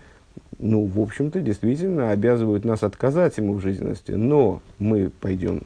ну, 0.60 0.84
в 0.84 1.00
общем-то, 1.00 1.40
действительно 1.40 2.10
обязывают 2.10 2.64
нас 2.64 2.82
отказать 2.82 3.38
ему 3.38 3.54
в 3.54 3.60
жизненности. 3.60 4.12
Но 4.12 4.60
мы 4.78 5.10
пойдем 5.20 5.62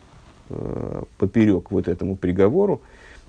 э, 0.50 1.02
поперек 1.18 1.70
вот 1.70 1.88
этому 1.88 2.16
приговору, 2.16 2.80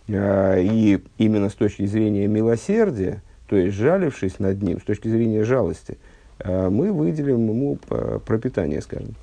э, 0.08 0.62
и 0.62 1.04
именно 1.18 1.50
с 1.50 1.54
точки 1.54 1.86
зрения 1.86 2.28
милосердия, 2.28 3.22
то 3.48 3.56
есть 3.56 3.76
жалившись 3.76 4.40
над 4.40 4.62
ним, 4.62 4.80
с 4.80 4.84
точки 4.84 5.08
зрения 5.08 5.44
жалости, 5.44 5.98
э, 6.40 6.70
мы 6.70 6.92
выделим 6.92 7.50
ему 7.50 7.78
пропитание, 8.26 8.82
скажем. 8.82 9.16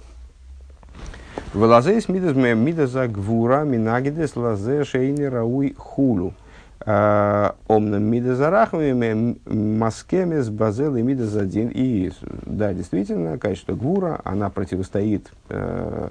Валазейс 1.55 2.09
мидаза 2.09 3.09
гвура 3.09 3.63
минагидес 3.63 4.37
лазе 4.37 4.85
шейни 4.85 5.23
рауй 5.23 5.75
хулу. 5.77 6.35
А, 6.85 7.55
омном 7.69 8.03
мида 8.03 8.35
зарахмами, 8.35 9.39
маскемес, 9.47 10.49
базел 10.49 10.97
и 10.97 11.03
мида. 11.03 11.23
И 11.55 12.11
да, 12.47 12.73
действительно, 12.73 13.39
качество 13.39 13.75
гвура, 13.75 14.21
она 14.25 14.51
противостоит, 14.51 15.31
э, 15.49 16.09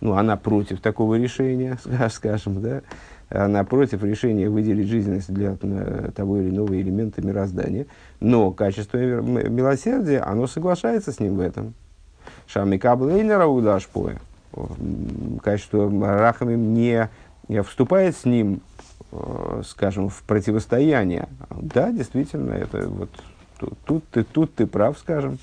ну, 0.00 0.12
она 0.12 0.36
против 0.36 0.80
такого 0.80 1.16
решения, 1.16 1.76
скажем, 2.10 2.62
да, 2.62 2.82
она 3.30 3.64
против 3.64 4.04
решения 4.04 4.48
выделить 4.48 4.86
жизненность 4.86 5.32
для 5.32 5.56
э, 5.60 6.10
того 6.14 6.38
или 6.38 6.50
иного 6.50 6.80
элемента 6.80 7.20
мироздания. 7.20 7.86
Но 8.20 8.52
качество 8.52 8.98
милосердия, 8.98 10.20
оно 10.20 10.46
соглашается 10.46 11.10
с 11.10 11.18
ним 11.18 11.36
в 11.36 11.40
этом. 11.40 11.74
Шами 12.46 12.76
каблейнера 12.76 13.46
удашпоя. 13.46 14.20
Качество 15.42 15.90
рахами 16.00 16.54
не 16.54 17.08
вступает 17.62 18.16
с 18.16 18.24
ним 18.24 18.60
Э, 18.71 18.71
скажем, 19.64 20.08
в 20.08 20.22
противостояние. 20.22 21.28
Да, 21.50 21.92
действительно, 21.92 22.52
это 22.52 22.88
вот 22.88 23.10
тут, 23.58 23.78
тут, 23.84 24.04
ты, 24.10 24.24
тут 24.24 24.54
ты 24.54 24.66
прав, 24.66 24.98
скажем. 24.98 25.38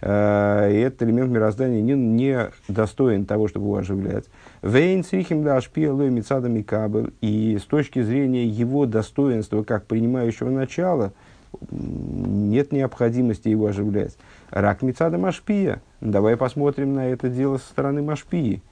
Э, 0.00 0.68
и 0.72 0.76
этот 0.78 1.04
элемент 1.04 1.30
мироздания 1.30 1.80
не, 1.80 1.94
не 1.94 2.50
достоин 2.68 3.24
того, 3.24 3.48
чтобы 3.48 3.66
его 3.66 3.76
оживлять. 3.76 4.24
Вейн 4.62 5.04
црихим 5.04 5.44
да 5.44 5.56
ашпиелой 5.56 6.10
мицадами 6.10 6.62
кабель. 6.62 7.12
И 7.20 7.58
с 7.60 7.64
точки 7.64 8.02
зрения 8.02 8.44
его 8.44 8.86
достоинства 8.86 9.62
как 9.62 9.86
принимающего 9.86 10.50
начала, 10.50 11.12
нет 11.70 12.72
необходимости 12.72 13.48
его 13.48 13.66
оживлять. 13.66 14.16
Рак 14.50 14.82
мицада 14.82 15.18
машпия. 15.18 15.80
Давай 16.00 16.36
посмотрим 16.36 16.94
на 16.94 17.08
это 17.08 17.28
дело 17.28 17.58
со 17.58 17.66
стороны 17.66 18.02
машпии. 18.02 18.62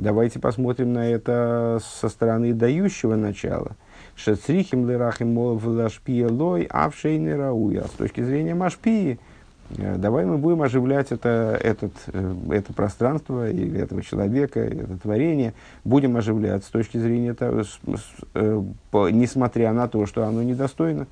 Давайте 0.00 0.38
посмотрим 0.38 0.94
на 0.94 1.10
это 1.10 1.78
со 2.00 2.08
стороны 2.08 2.54
дающего 2.54 3.16
начала. 3.16 3.72
Шецрихим 4.16 4.88
лерахим 4.88 5.36
лой 5.36 6.64
авшейны 6.64 7.36
рауя. 7.36 7.82
С 7.84 7.90
точки 7.90 8.22
зрения 8.22 8.54
машпии, 8.54 9.18
э, 9.76 9.96
давай 9.98 10.24
мы 10.24 10.38
будем 10.38 10.62
оживлять 10.62 11.12
это, 11.12 11.58
этот, 11.62 11.92
э, 12.06 12.34
это 12.50 12.72
пространство 12.72 13.50
или 13.50 13.78
этого 13.78 14.02
человека, 14.02 14.60
это 14.60 14.96
творение, 14.96 15.52
будем 15.84 16.16
оживлять 16.16 16.64
с 16.64 16.68
точки 16.68 16.96
зрения 16.96 17.34
того, 17.34 17.64
с, 17.64 17.78
с, 17.86 18.04
э, 18.32 18.62
по, 18.90 19.10
несмотря 19.10 19.74
на 19.74 19.86
то, 19.86 20.06
что 20.06 20.24
оно 20.24 20.42
недостойно. 20.42 21.08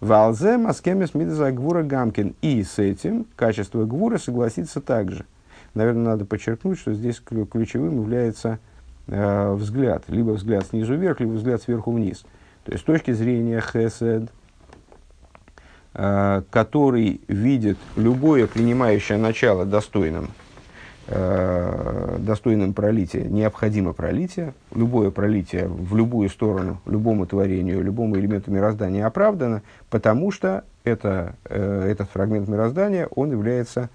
Валзе 0.00 0.56
маскемес 0.56 1.14
мидза 1.14 1.52
гвура 1.52 1.84
гамкин. 1.84 2.34
И 2.42 2.64
с 2.64 2.80
этим 2.80 3.26
качество 3.36 3.84
гвура 3.84 4.18
согласится 4.18 4.80
также. 4.80 5.24
Наверное, 5.74 6.04
надо 6.04 6.24
подчеркнуть, 6.24 6.78
что 6.78 6.92
здесь 6.92 7.20
ключевым 7.20 8.00
является 8.00 8.58
э, 9.06 9.52
взгляд. 9.54 10.04
Либо 10.08 10.32
взгляд 10.32 10.66
снизу 10.66 10.94
вверх, 10.94 11.20
либо 11.20 11.32
взгляд 11.32 11.62
сверху 11.62 11.92
вниз. 11.92 12.24
То 12.64 12.72
есть 12.72 12.82
с 12.82 12.86
точки 12.86 13.12
зрения 13.12 13.60
хесед, 13.60 14.30
э, 15.94 16.42
который 16.50 17.20
видит 17.26 17.78
любое 17.96 18.46
принимающее 18.46 19.16
начало 19.16 19.64
достойным, 19.64 20.28
э, 21.08 22.18
достойным 22.20 22.74
пролития, 22.74 23.24
необходимо 23.24 23.94
пролитие. 23.94 24.52
Любое 24.74 25.10
пролитие 25.10 25.68
в 25.68 25.96
любую 25.96 26.28
сторону, 26.28 26.80
любому 26.84 27.26
творению, 27.26 27.82
любому 27.82 28.16
элементу 28.16 28.50
мироздания 28.50 29.06
оправдано, 29.06 29.62
потому 29.88 30.30
что 30.30 30.64
это, 30.84 31.34
э, 31.46 31.88
этот 31.90 32.10
фрагмент 32.10 32.46
мироздания, 32.46 33.06
он 33.06 33.30
является 33.30 33.88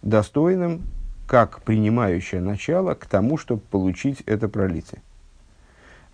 достойным 0.00 0.82
как 1.32 1.62
принимающее 1.62 2.42
начало 2.42 2.92
к 2.92 3.06
тому, 3.06 3.38
чтобы 3.38 3.62
получить 3.62 4.20
это 4.26 4.50
пролитие. 4.50 5.00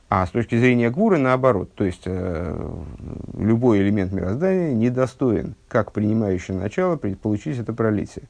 А 0.08 0.24
с 0.24 0.30
точки 0.30 0.56
зрения 0.56 0.90
гуры, 0.90 1.18
наоборот, 1.18 1.72
то 1.74 1.82
есть 1.82 2.02
э, 2.04 2.72
любой 3.36 3.80
элемент 3.80 4.12
мироздания 4.12 4.72
недостоин, 4.72 5.56
как 5.66 5.90
принимающее 5.90 6.56
начало, 6.56 6.94
получить 6.94 7.58
это 7.58 7.72
пролитие. 7.72 8.26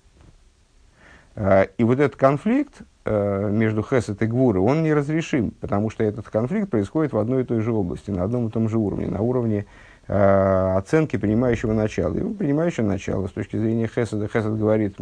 Э, 1.34 1.66
и 1.76 1.84
вот 1.84 2.00
этот 2.00 2.16
конфликт 2.16 2.80
э, 3.04 3.50
между 3.52 3.82
Хесет 3.82 4.22
и 4.22 4.26
Гвурой, 4.26 4.62
он 4.62 4.82
неразрешим, 4.82 5.50
потому 5.60 5.90
что 5.90 6.04
этот 6.04 6.30
конфликт 6.30 6.70
происходит 6.70 7.12
в 7.12 7.18
одной 7.18 7.42
и 7.42 7.44
той 7.44 7.60
же 7.60 7.70
области, 7.70 8.10
на 8.10 8.24
одном 8.24 8.48
и 8.48 8.50
том 8.50 8.66
же 8.66 8.78
уровне, 8.78 9.08
на 9.08 9.20
уровне 9.20 9.66
оценки 10.08 11.18
принимающего 11.18 11.74
начала. 11.74 12.14
И 12.14 12.34
принимающее 12.34 12.84
начало 12.84 13.26
с 13.26 13.32
точки 13.32 13.58
зрения 13.58 13.86
Хеседа, 13.86 14.26
Хесед 14.26 14.56
говорит, 14.56 14.96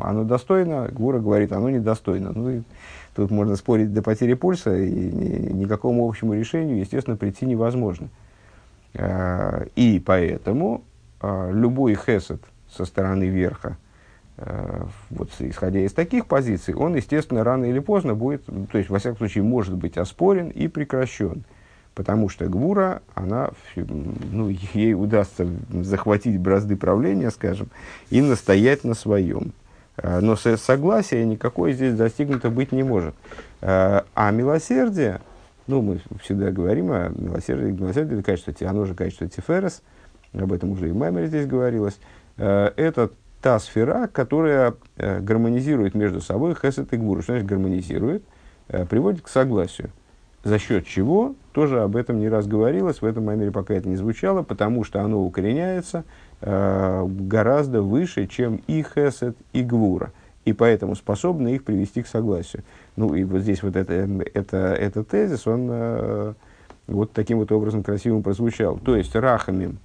оно 0.00 0.24
достойно, 0.24 0.88
Гура 0.90 1.18
говорит, 1.18 1.52
оно 1.52 1.68
недостойно. 1.68 2.32
Ну, 2.34 2.50
и 2.50 2.62
тут 3.14 3.30
можно 3.30 3.56
спорить 3.56 3.92
до 3.92 4.02
потери 4.02 4.34
пульса, 4.34 4.74
и 4.74 4.90
ни, 4.90 5.52
никакому 5.52 6.08
общему 6.08 6.34
решению, 6.34 6.78
естественно, 6.78 7.16
прийти 7.16 7.44
невозможно. 7.44 8.08
Э, 8.94 9.66
и 9.76 10.02
поэтому 10.04 10.84
э, 11.20 11.50
любой 11.52 11.94
Хесед 11.94 12.42
со 12.70 12.84
стороны 12.84 13.24
верха, 13.24 13.76
э, 14.38 14.84
вот 15.10 15.30
исходя 15.40 15.80
из 15.80 15.92
таких 15.92 16.26
позиций, 16.26 16.74
он, 16.74 16.96
естественно, 16.96 17.44
рано 17.44 17.66
или 17.66 17.78
поздно 17.78 18.14
будет, 18.14 18.46
то 18.46 18.78
есть, 18.78 18.90
во 18.90 18.98
всяком 18.98 19.18
случае, 19.18 19.44
может 19.44 19.74
быть 19.74 19.98
оспорен 19.98 20.48
и 20.48 20.68
прекращен. 20.68 21.44
Потому 21.96 22.28
что 22.28 22.46
Гвура, 22.46 23.00
она, 23.14 23.52
ну, 23.74 24.50
ей 24.50 24.92
удастся 24.92 25.48
захватить 25.72 26.38
бразды 26.38 26.76
правления, 26.76 27.30
скажем, 27.30 27.68
и 28.10 28.20
настоять 28.20 28.84
на 28.84 28.92
своем. 28.92 29.54
А, 29.96 30.20
но 30.20 30.36
согласия 30.36 31.24
никакой 31.24 31.72
здесь 31.72 31.94
достигнуто 31.94 32.50
быть 32.50 32.70
не 32.70 32.82
может. 32.82 33.14
А, 33.62 34.04
а 34.14 34.30
милосердие, 34.30 35.22
ну, 35.66 35.80
мы 35.80 36.02
всегда 36.22 36.50
говорим 36.50 36.92
о 36.92 37.08
милосердии, 37.16 37.70
милосердие 37.70 38.18
это 38.18 38.26
качество, 38.26 38.68
оно 38.68 38.84
же 38.84 38.94
качество 38.94 39.26
Тиферес, 39.26 39.80
об 40.34 40.52
этом 40.52 40.72
уже 40.72 40.90
и 40.90 40.92
в 40.92 40.96
Маймере 40.96 41.28
здесь 41.28 41.46
говорилось, 41.46 41.98
а, 42.36 42.74
это 42.76 43.10
та 43.40 43.58
сфера, 43.58 44.06
которая 44.06 44.74
гармонизирует 44.98 45.94
между 45.94 46.20
собой 46.20 46.54
хесед 46.54 46.92
и 46.92 46.98
гвур. 46.98 47.22
Что 47.22 47.32
значит 47.32 47.48
гармонизирует? 47.48 48.22
Приводит 48.66 49.22
к 49.22 49.28
согласию 49.28 49.90
за 50.46 50.60
счет 50.60 50.86
чего, 50.86 51.34
тоже 51.52 51.80
об 51.80 51.96
этом 51.96 52.20
не 52.20 52.28
раз 52.28 52.46
говорилось, 52.46 53.02
в 53.02 53.04
этом 53.04 53.24
мемере 53.24 53.50
пока 53.50 53.74
это 53.74 53.88
не 53.88 53.96
звучало, 53.96 54.42
потому 54.42 54.84
что 54.84 55.00
оно 55.00 55.24
укореняется 55.24 56.04
э, 56.40 57.04
гораздо 57.04 57.82
выше, 57.82 58.28
чем 58.28 58.62
и 58.68 58.84
хесед, 58.84 59.36
и 59.52 59.62
гвура, 59.62 60.12
и 60.44 60.52
поэтому 60.52 60.94
способно 60.94 61.48
их 61.48 61.64
привести 61.64 62.00
к 62.00 62.06
согласию. 62.06 62.62
Ну 62.94 63.12
и 63.16 63.24
вот 63.24 63.42
здесь 63.42 63.64
вот 63.64 63.74
это, 63.74 63.92
это, 64.34 64.56
это 64.56 65.02
тезис, 65.02 65.48
он 65.48 65.66
э, 65.68 66.34
вот 66.86 67.10
таким 67.12 67.38
вот 67.38 67.50
образом 67.50 67.82
красивым 67.82 68.22
прозвучал. 68.22 68.78
То 68.78 68.94
есть 68.94 69.16
рахамим 69.16 69.78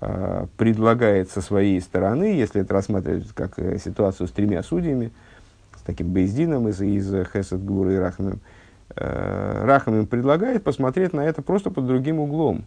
э, 0.00 0.46
предлагает 0.56 1.30
со 1.30 1.40
своей 1.40 1.80
стороны, 1.80 2.26
если 2.26 2.60
это 2.60 2.72
рассматривать 2.74 3.32
как 3.34 3.58
э, 3.58 3.78
ситуацию 3.78 4.28
с 4.28 4.30
тремя 4.30 4.62
судьями, 4.62 5.10
с 5.76 5.82
таким 5.82 6.12
Бейздином 6.12 6.68
из, 6.68 6.80
из 6.80 7.10
Хесед 7.32 7.64
Гура 7.64 7.92
и 7.92 7.96
Рахамем, 7.96 8.34
э, 8.34 8.38
Рахамем 8.94 10.06
предлагает 10.06 10.62
посмотреть 10.64 11.12
на 11.12 11.20
это 11.20 11.42
просто 11.42 11.70
под 11.70 11.86
другим 11.86 12.20
углом. 12.20 12.64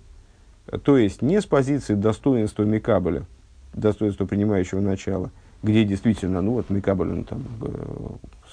То 0.83 0.97
есть 0.97 1.21
не 1.21 1.41
с 1.41 1.45
позиции 1.45 1.95
достоинства 1.95 2.63
Микабеля, 2.63 3.25
достоинства 3.73 4.25
принимающего 4.25 4.81
начала, 4.81 5.31
где 5.63 5.83
действительно, 5.83 6.41
ну 6.41 6.53
вот 6.53 6.69
Микабель 6.69 7.09
он 7.11 7.23
там 7.23 7.43
э, 7.61 7.69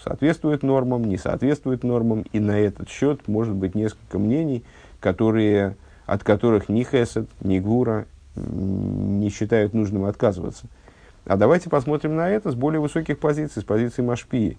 соответствует 0.03 0.63
нормам, 0.63 1.05
не 1.05 1.19
соответствует 1.19 1.85
нормам, 1.85 2.25
и 2.33 2.41
на 2.41 2.59
этот 2.59 2.89
счет 2.89 3.29
может 3.29 3.55
быть 3.55 3.75
несколько 3.75 4.19
мнений, 4.19 4.65
которые, 5.01 5.77
от 6.07 6.25
которых 6.25 6.69
ни 6.69 6.83
Хесед, 6.85 7.29
ни 7.43 7.59
Гура 7.59 8.07
не 8.35 9.31
считают 9.31 9.75
нужным 9.75 10.05
отказываться. 10.05 10.67
А 11.27 11.37
давайте 11.37 11.69
посмотрим 11.69 12.17
на 12.17 12.29
это 12.29 12.51
с 12.51 12.55
более 12.55 12.81
высоких 12.81 13.19
позиций, 13.19 13.63
с 13.63 13.65
позиции 13.65 14.03
Машпии. 14.03 14.59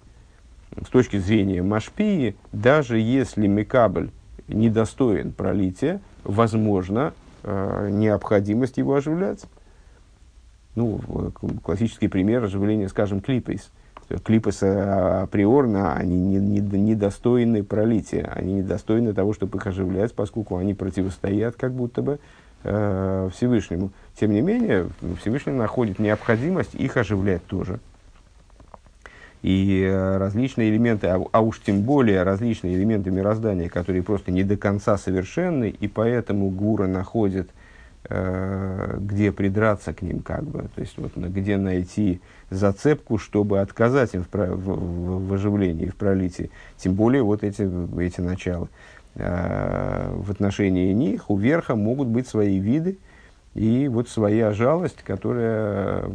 С 0.84 0.90
точки 0.90 1.18
зрения 1.18 1.62
Машпии, 1.62 2.36
даже 2.52 2.98
если 2.98 3.46
Микабль 3.46 4.10
недостоин 4.48 5.32
пролития, 5.32 6.00
возможно 6.24 7.12
э, 7.42 7.88
необходимость 7.90 8.78
его 8.78 8.94
оживлять. 8.94 9.44
Ну, 10.74 11.00
классический 11.62 12.08
пример 12.08 12.44
оживления, 12.44 12.88
скажем, 12.88 13.20
клипейс. 13.20 13.70
Клипы 14.24 14.50
а, 14.62 15.24
априорно, 15.24 15.94
они 15.94 16.16
недостойны 16.16 17.50
не, 17.50 17.56
не 17.58 17.62
пролития, 17.62 18.32
они 18.34 18.54
недостойны 18.54 19.12
того, 19.12 19.34
чтобы 19.34 19.58
их 19.58 19.66
оживлять, 19.66 20.14
поскольку 20.14 20.56
они 20.56 20.72
противостоят 20.72 21.56
как 21.56 21.72
будто 21.72 22.00
бы 22.00 22.18
э, 22.62 23.28
Всевышнему. 23.34 23.90
Тем 24.18 24.30
не 24.32 24.40
менее, 24.40 24.88
Всевышний 25.20 25.52
находит 25.52 25.98
необходимость 25.98 26.74
их 26.74 26.96
оживлять 26.96 27.44
тоже. 27.46 27.80
И 29.42 29.82
э, 29.82 30.16
различные 30.16 30.70
элементы, 30.70 31.06
а, 31.06 31.22
а 31.30 31.40
уж 31.40 31.60
тем 31.60 31.82
более 31.82 32.22
различные 32.22 32.74
элементы 32.74 33.10
мироздания, 33.10 33.68
которые 33.68 34.02
просто 34.02 34.32
не 34.32 34.42
до 34.42 34.56
конца 34.56 34.98
совершенны, 34.98 35.68
и 35.68 35.86
поэтому 35.86 36.50
Гура 36.50 36.86
находит 36.86 37.50
Э, 38.10 38.96
где 39.00 39.32
придраться 39.32 39.92
к 39.92 40.00
ним, 40.00 40.20
как 40.20 40.42
бы, 40.44 40.62
то 40.74 40.80
есть 40.80 40.96
вот 40.96 41.14
где 41.14 41.58
найти 41.58 42.22
зацепку, 42.48 43.18
чтобы 43.18 43.60
отказать 43.60 44.14
им 44.14 44.24
в, 44.24 44.34
в, 44.34 45.28
в, 45.28 45.34
оживлении, 45.34 45.88
в 45.88 45.96
пролитии. 45.96 46.50
Тем 46.78 46.94
более 46.94 47.22
вот 47.22 47.44
эти, 47.44 47.68
эти 48.00 48.22
начала. 48.22 48.68
Э, 49.16 50.10
в 50.14 50.30
отношении 50.30 50.90
них 50.94 51.28
у 51.28 51.36
верха 51.36 51.74
могут 51.74 52.08
быть 52.08 52.26
свои 52.26 52.58
виды 52.58 52.96
и 53.54 53.88
вот 53.88 54.08
своя 54.08 54.52
жалость, 54.52 55.02
которая 55.02 56.08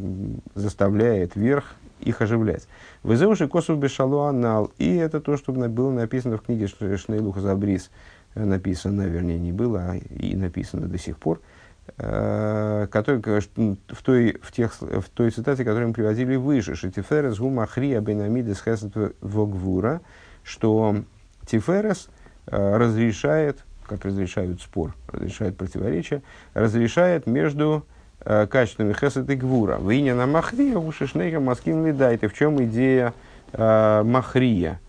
заставляет 0.56 1.36
верх 1.36 1.76
их 2.04 2.22
оживлять. 2.22 2.68
Вызывший 3.02 3.48
косов 3.48 3.80
бешалуанал, 3.80 4.72
и 4.78 4.96
это 4.96 5.20
то, 5.20 5.38
что 5.38 5.52
было 5.52 5.92
написано 5.92 6.38
в 6.38 6.42
книге 6.42 6.68
Шнейлуха 6.68 7.42
Забрис, 7.42 7.90
написано, 8.36 9.04
вернее, 9.04 9.40
не 9.40 9.52
было, 9.52 9.92
а 9.92 9.96
и 9.96 10.36
написано 10.36 10.88
до 10.88 10.98
сих 10.98 11.18
пор– 11.18 11.40
Э, 11.98 12.88
который, 12.90 13.20
в, 13.20 14.04
той, 14.04 14.38
в, 14.42 14.52
тех, 14.54 14.74
в 14.80 15.10
той 15.14 15.32
цитате, 15.32 15.66
которую 15.66 15.90
мы 15.90 15.94
приводили 15.94 16.38
выше, 16.38 16.76
что 16.76 16.90
Тиферес 16.90 17.38
гумахрия 17.38 18.00
бенамидес 18.00 18.62
хесет 18.64 19.16
вогвура, 19.20 20.02
что 20.44 21.04
Тиферес 21.46 22.08
э, 22.48 22.78
разрешает, 22.78 23.66
как 23.86 24.06
разрешают 24.06 24.62
спор, 24.62 24.96
разрешает 25.08 25.58
противоречие, 25.58 26.24
разрешает 26.54 27.28
между 27.28 27.86
э, 27.86 28.03
качествами 28.24 28.94
хесет 28.94 29.30
и 29.30 29.36
гвура. 29.36 29.78
Виня 29.80 30.16
на 30.16 30.26
махрия, 30.26 30.78
ушишнейка 30.78 31.40
маским 31.40 31.86
лидайте. 31.86 32.28
В 32.28 32.34
чем 32.34 32.64
идея 32.64 33.14
э, 33.52 34.04
махрия? 34.04 34.80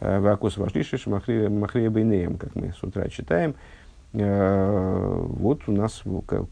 Вакус 0.00 0.58
вашлишиш 0.58 1.06
махрия, 1.06 1.48
махрия 1.48 1.88
бейнеем, 1.88 2.36
как 2.36 2.54
мы 2.54 2.72
с 2.78 2.82
утра 2.82 3.08
читаем. 3.08 3.54
Э, 4.14 5.22
вот 5.26 5.62
у 5.66 5.72
нас 5.72 6.02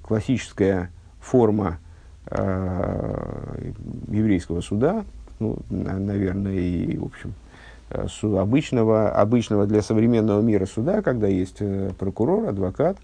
классическая 0.02 0.90
форма 1.20 1.78
э, 2.26 3.70
еврейского 4.08 4.60
суда, 4.60 5.04
ну, 5.38 5.58
наверное, 5.70 6.54
и, 6.54 6.96
в 6.96 7.04
общем, 7.04 7.34
э, 7.90 8.06
обычного, 8.36 9.12
обычного 9.12 9.66
для 9.66 9.82
современного 9.82 10.40
мира 10.40 10.66
суда, 10.66 11.02
когда 11.02 11.28
есть 11.28 11.62
прокурор, 11.98 12.48
адвокат 12.48 12.96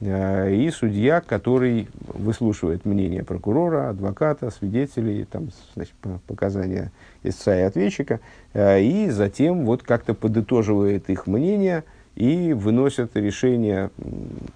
и 0.00 0.70
судья, 0.74 1.22
который 1.22 1.88
выслушивает 2.06 2.84
мнение 2.84 3.24
прокурора, 3.24 3.90
адвоката, 3.90 4.50
свидетелей, 4.50 5.24
там, 5.24 5.48
значит, 5.74 5.94
показания 6.26 6.92
истца 7.22 7.58
и 7.58 7.62
ответчика, 7.62 8.20
и 8.54 9.08
затем 9.10 9.64
вот 9.64 9.82
как-то 9.82 10.12
подытоживает 10.12 11.08
их 11.08 11.26
мнение– 11.26 11.84
и 12.16 12.54
выносят 12.54 13.14
решение, 13.14 13.90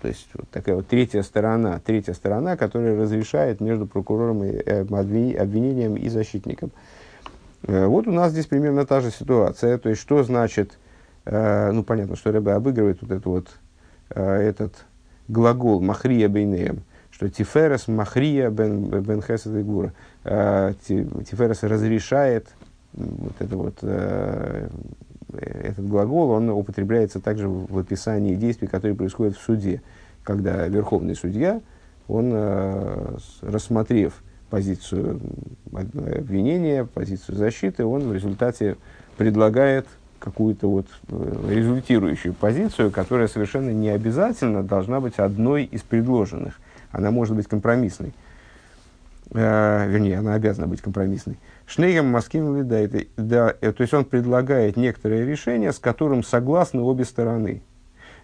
то 0.00 0.08
есть 0.08 0.28
вот 0.32 0.48
такая 0.48 0.76
вот 0.76 0.88
третья 0.88 1.22
сторона, 1.22 1.78
третья 1.84 2.14
сторона, 2.14 2.56
которая 2.56 2.98
разрешает 2.98 3.60
между 3.60 3.86
прокурором 3.86 4.42
и 4.44 4.48
э, 4.48 4.80
обвинением 4.80 5.94
и 5.94 6.08
защитником. 6.08 6.70
Э, 7.64 7.84
вот 7.84 8.08
у 8.08 8.12
нас 8.12 8.32
здесь 8.32 8.46
примерно 8.46 8.86
та 8.86 9.02
же 9.02 9.10
ситуация, 9.10 9.76
то 9.76 9.90
есть 9.90 10.00
что 10.00 10.22
значит, 10.22 10.78
э, 11.26 11.70
ну 11.70 11.84
понятно, 11.84 12.16
что 12.16 12.32
Рэбе 12.32 12.52
обыгрывает 12.52 13.02
вот, 13.02 13.10
это 13.10 13.28
вот 13.28 13.48
этот 14.08 14.86
глагол 15.30 15.80
махрия 15.80 16.28
бейнеем, 16.28 16.82
что 17.10 17.28
тиферес 17.28 17.88
махрия 17.88 18.50
бен, 18.50 18.88
бен 18.88 19.22
хесед 19.22 19.54
и 19.56 19.62
гура, 19.62 19.92
тиферес 20.24 21.62
разрешает 21.62 22.48
вот 22.92 23.34
это 23.38 23.56
вот 23.56 23.84
этот 25.32 25.88
глагол, 25.88 26.30
он 26.30 26.50
употребляется 26.50 27.20
также 27.20 27.48
в 27.48 27.78
описании 27.78 28.34
действий, 28.34 28.68
которые 28.68 28.96
происходят 28.96 29.36
в 29.36 29.42
суде, 29.42 29.82
когда 30.22 30.66
верховный 30.66 31.14
судья, 31.14 31.60
он, 32.08 32.30
э, 32.32 33.16
рассмотрев 33.42 34.22
позицию 34.48 35.20
обвинения, 35.72 36.84
позицию 36.84 37.36
защиты, 37.36 37.84
он 37.84 38.08
в 38.08 38.12
результате 38.12 38.76
предлагает 39.16 39.86
какую-то 40.20 40.70
вот 40.70 40.86
э, 41.08 41.46
результирующую 41.50 42.34
позицию, 42.34 42.92
которая 42.92 43.26
совершенно 43.26 43.70
не 43.70 43.88
обязательно 43.88 44.62
должна 44.62 45.00
быть 45.00 45.18
одной 45.18 45.64
из 45.64 45.82
предложенных. 45.82 46.60
Она 46.92 47.10
может 47.10 47.34
быть 47.34 47.48
компромиссной. 47.48 48.12
Э, 49.32 49.88
вернее, 49.88 50.18
она 50.18 50.34
обязана 50.34 50.68
быть 50.68 50.80
компромиссной. 50.80 51.36
Шнейгам 51.66 52.06
Маскин 52.06 52.70
это, 52.70 53.04
да, 53.16 53.54
э, 53.60 53.72
то 53.72 53.82
есть 53.82 53.94
он 53.94 54.04
предлагает 54.04 54.76
некоторое 54.76 55.24
решение, 55.24 55.72
с 55.72 55.78
которым 55.78 56.24
согласны 56.24 56.80
обе 56.80 57.04
стороны. 57.04 57.62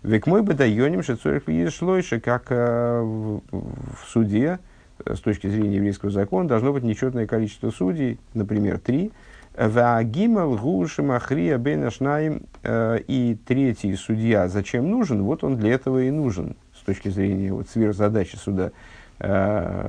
Век 0.03 0.27
мой 0.27 0.43
бы 0.43 0.55
даёним 0.55 1.03
шецорих 1.03 1.45
шлойши, 1.73 2.21
как 2.21 2.47
э, 2.51 3.01
в, 3.01 3.41
в 3.51 4.09
суде, 4.09 4.59
э, 5.05 5.15
с 5.15 5.21
точки 5.21 5.47
зрения 5.49 5.77
еврейского 5.77 6.11
закона, 6.11 6.49
должно 6.49 6.73
быть 6.73 6.83
нечетное 6.83 7.27
количество 7.27 7.71
судей, 7.71 8.19
например, 8.35 8.79
три. 8.79 9.13
Ваагимал 9.57 10.57
гуши 10.57 11.03
махрия 11.03 11.57
бенашнаим 11.59 12.43
и 12.65 13.39
третий 13.47 13.95
судья 13.97 14.49
зачем 14.49 14.91
нужен? 14.91 15.23
Вот 15.23 15.45
он 15.45 15.57
для 15.57 15.73
этого 15.73 16.03
и 16.03 16.11
нужен 16.11 16.57
с 16.75 16.85
точки 16.85 17.09
зрения 17.09 17.53
вот, 17.53 17.69
сверхзадачи 17.69 18.37
суда, 18.37 18.73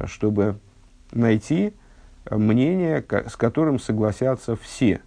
чтобы 0.08 0.56
найти 1.12 1.74
мнение, 2.30 3.04
с 3.28 3.36
которым 3.36 3.80
согласятся 3.80 4.56
все, 4.56 5.02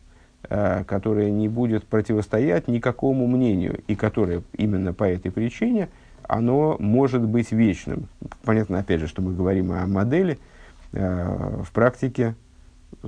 э, 0.48 0.84
которое 0.84 1.30
не 1.30 1.48
будет 1.48 1.84
противостоять 1.84 2.68
никакому 2.68 3.26
мнению, 3.26 3.80
и 3.86 3.94
которое 3.94 4.42
именно 4.56 4.92
по 4.92 5.04
этой 5.04 5.30
причине 5.30 5.88
оно 6.26 6.76
может 6.78 7.22
быть 7.22 7.52
вечным. 7.52 8.08
Понятно, 8.44 8.78
опять 8.78 9.00
же, 9.00 9.08
что 9.08 9.22
мы 9.22 9.34
говорим 9.34 9.72
о 9.72 9.86
модели. 9.86 10.38
Э, 10.92 11.62
в 11.64 11.72
практике 11.72 12.34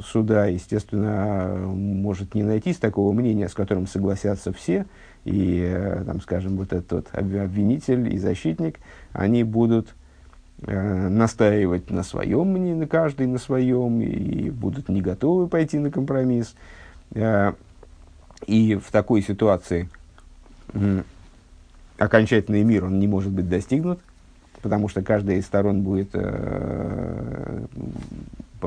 суда, 0.02 0.46
естественно, 0.46 1.64
может 1.66 2.34
не 2.34 2.42
найтись 2.42 2.76
такого 2.76 3.12
мнения, 3.12 3.48
с 3.48 3.54
которым 3.54 3.86
согласятся 3.86 4.52
все, 4.52 4.86
и, 5.24 5.62
э, 5.64 6.04
там, 6.04 6.20
скажем, 6.20 6.56
вот 6.56 6.72
этот 6.72 7.08
обвинитель 7.12 8.12
и 8.12 8.18
защитник, 8.18 8.78
они 9.12 9.44
будут 9.44 9.94
Э, 10.64 11.08
настаивать 11.08 11.90
на 11.90 12.04
своем 12.04 12.52
мнении, 12.52 12.86
каждый 12.86 13.26
на 13.26 13.38
своем, 13.38 14.00
и 14.00 14.48
будут 14.48 14.88
не 14.88 15.00
готовы 15.00 15.48
пойти 15.48 15.76
на 15.80 15.90
компромисс. 15.90 16.54
Э, 17.14 17.54
и 18.46 18.76
в 18.76 18.92
такой 18.92 19.22
ситуации 19.22 19.88
окончательный 21.98 22.62
мир 22.62 22.84
он 22.84 23.00
не 23.00 23.08
может 23.08 23.32
быть 23.32 23.48
достигнут, 23.48 23.98
потому 24.62 24.88
что 24.88 25.02
каждая 25.02 25.38
из 25.38 25.46
сторон 25.46 25.82
будет, 25.82 26.10
э, 26.12 27.64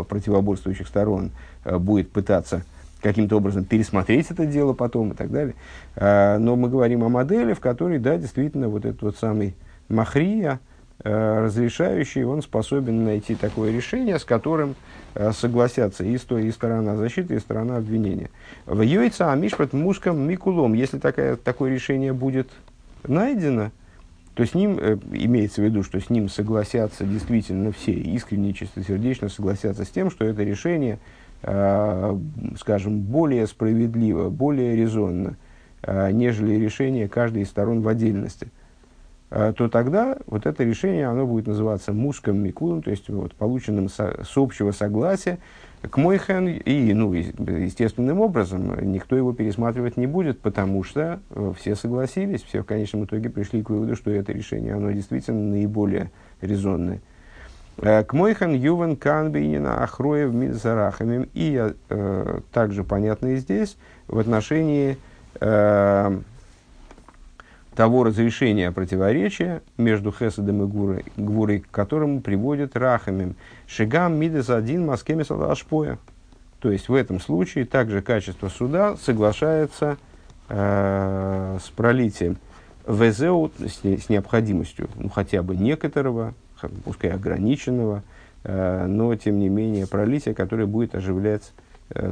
противоборствующих 0.03 0.87
сторон, 0.87 1.31
будет 1.63 2.11
пытаться 2.11 2.63
каким-то 3.01 3.37
образом 3.37 3.65
пересмотреть 3.65 4.31
это 4.31 4.45
дело 4.45 4.73
потом 4.73 5.11
и 5.11 5.15
так 5.15 5.31
далее. 5.31 5.53
Но 5.95 6.55
мы 6.55 6.69
говорим 6.69 7.03
о 7.03 7.09
модели, 7.09 7.53
в 7.53 7.59
которой, 7.59 7.99
да, 7.99 8.17
действительно, 8.17 8.67
вот 8.67 8.85
этот 8.85 9.01
вот 9.01 9.17
самый 9.17 9.55
Махрия, 9.89 10.59
разрешающий, 11.03 12.23
он 12.23 12.41
способен 12.41 13.03
найти 13.03 13.35
такое 13.35 13.71
решение, 13.71 14.17
с 14.17 14.23
которым 14.23 14.75
согласятся 15.33 16.03
и, 16.03 16.17
сто, 16.17 16.39
и 16.39 16.49
сторона 16.51 16.95
защиты, 16.95 17.35
и 17.35 17.39
сторона 17.39 17.77
обвинения. 17.77 18.29
В 18.65 18.81
Йойца 18.81 19.31
Амишпат 19.31 19.73
Мускам 19.73 20.27
Микулом, 20.27 20.73
если 20.73 20.97
такая, 20.97 21.35
такое 21.35 21.71
решение 21.73 22.13
будет 22.13 22.49
найдено, 23.07 23.71
то 24.35 24.45
с 24.45 24.53
ним, 24.53 24.77
э, 24.79 24.97
имеется 25.13 25.61
в 25.61 25.65
виду, 25.65 25.81
что 25.81 25.99
с 25.99 26.09
ним 26.09 26.27
согласятся 26.27 27.05
действительно 27.05 27.71
все, 27.71 27.93
искренне, 27.93 28.53
чистосердечно 28.53 29.29
согласятся 29.29 29.85
с 29.85 29.89
тем, 29.89 30.11
что 30.11 30.25
это 30.25 30.43
решение, 30.43 30.99
э, 31.41 32.19
скажем, 32.59 32.99
более 32.99 33.47
справедливо, 33.47 34.29
более 34.29 34.75
резонно, 34.75 35.37
э, 35.83 36.11
нежели 36.11 36.55
решение 36.55 37.07
каждой 37.07 37.43
из 37.43 37.49
сторон 37.49 37.81
в 37.81 37.87
отдельности, 37.87 38.49
э, 39.29 39.53
то 39.55 39.69
тогда 39.69 40.17
вот 40.27 40.45
это 40.45 40.65
решение, 40.65 41.07
оно 41.07 41.25
будет 41.25 41.47
называться 41.47 41.93
муском 41.93 42.37
микулом, 42.37 42.83
то 42.83 42.91
есть 42.91 43.07
вот, 43.07 43.35
полученным 43.35 43.87
со, 43.87 44.21
с 44.21 44.35
общего 44.35 44.71
согласия, 44.71 45.39
к 45.89 45.97
Мойхен, 45.97 46.47
и, 46.47 46.93
ну, 46.93 47.13
естественным 47.13 48.21
образом, 48.21 48.91
никто 48.91 49.15
его 49.15 49.33
пересматривать 49.33 49.97
не 49.97 50.07
будет, 50.07 50.39
потому 50.39 50.83
что 50.83 51.19
э, 51.29 51.53
все 51.57 51.75
согласились, 51.75 52.43
все 52.43 52.61
в 52.61 52.65
конечном 52.65 53.05
итоге 53.05 53.29
пришли 53.29 53.63
к 53.63 53.69
выводу, 53.69 53.95
что 53.95 54.11
это 54.11 54.31
решение, 54.31 54.73
оно 54.73 54.91
действительно 54.91 55.41
наиболее 55.51 56.11
резонное. 56.41 57.01
Э, 57.77 58.03
к 58.03 58.13
Мойхан 58.13 58.53
Юван 58.53 58.95
Канбинина 58.95 59.83
Ахроев 59.83 60.33
Мидзарахамим. 60.33 61.29
И 61.33 61.73
э, 61.89 62.39
также 62.51 62.83
понятно 62.83 63.27
и 63.27 63.35
здесь 63.37 63.77
в 64.07 64.19
отношении 64.19 64.97
э, 65.39 66.19
того 67.75 68.03
разрешения 68.03 68.71
противоречия 68.71 69.61
между 69.77 70.11
Хеседом 70.11 70.63
и 70.63 70.67
Гвурой, 70.67 71.05
Гвурой, 71.17 71.59
к 71.59 71.69
которому 71.69 72.21
приводит 72.21 72.75
Рахамим. 72.75 73.35
Шигам 73.67 74.17
Мидес 74.17 74.49
один 74.49 74.85
Маскемис 74.85 75.29
Ашпоя. 75.29 75.99
То 76.59 76.71
есть 76.71 76.89
в 76.89 76.95
этом 76.95 77.19
случае 77.19 77.65
также 77.65 78.01
качество 78.01 78.47
суда 78.47 78.95
соглашается 78.95 79.97
э, 80.49 81.57
с 81.61 81.69
пролитием 81.69 82.37
ВЗУ, 82.85 83.51
с, 83.59 83.83
с 83.83 84.09
необходимостью 84.09 84.89
ну, 84.95 85.09
хотя 85.09 85.43
бы 85.43 85.55
некоторого, 85.55 86.33
пускай 86.85 87.11
ограниченного, 87.11 88.03
э, 88.43 88.85
но 88.87 89.13
тем 89.15 89.37
не 89.37 89.49
менее 89.49 89.85
пролития, 89.85 90.33
которое 90.33 90.65
будет 90.65 90.95
оживлять 90.95 91.51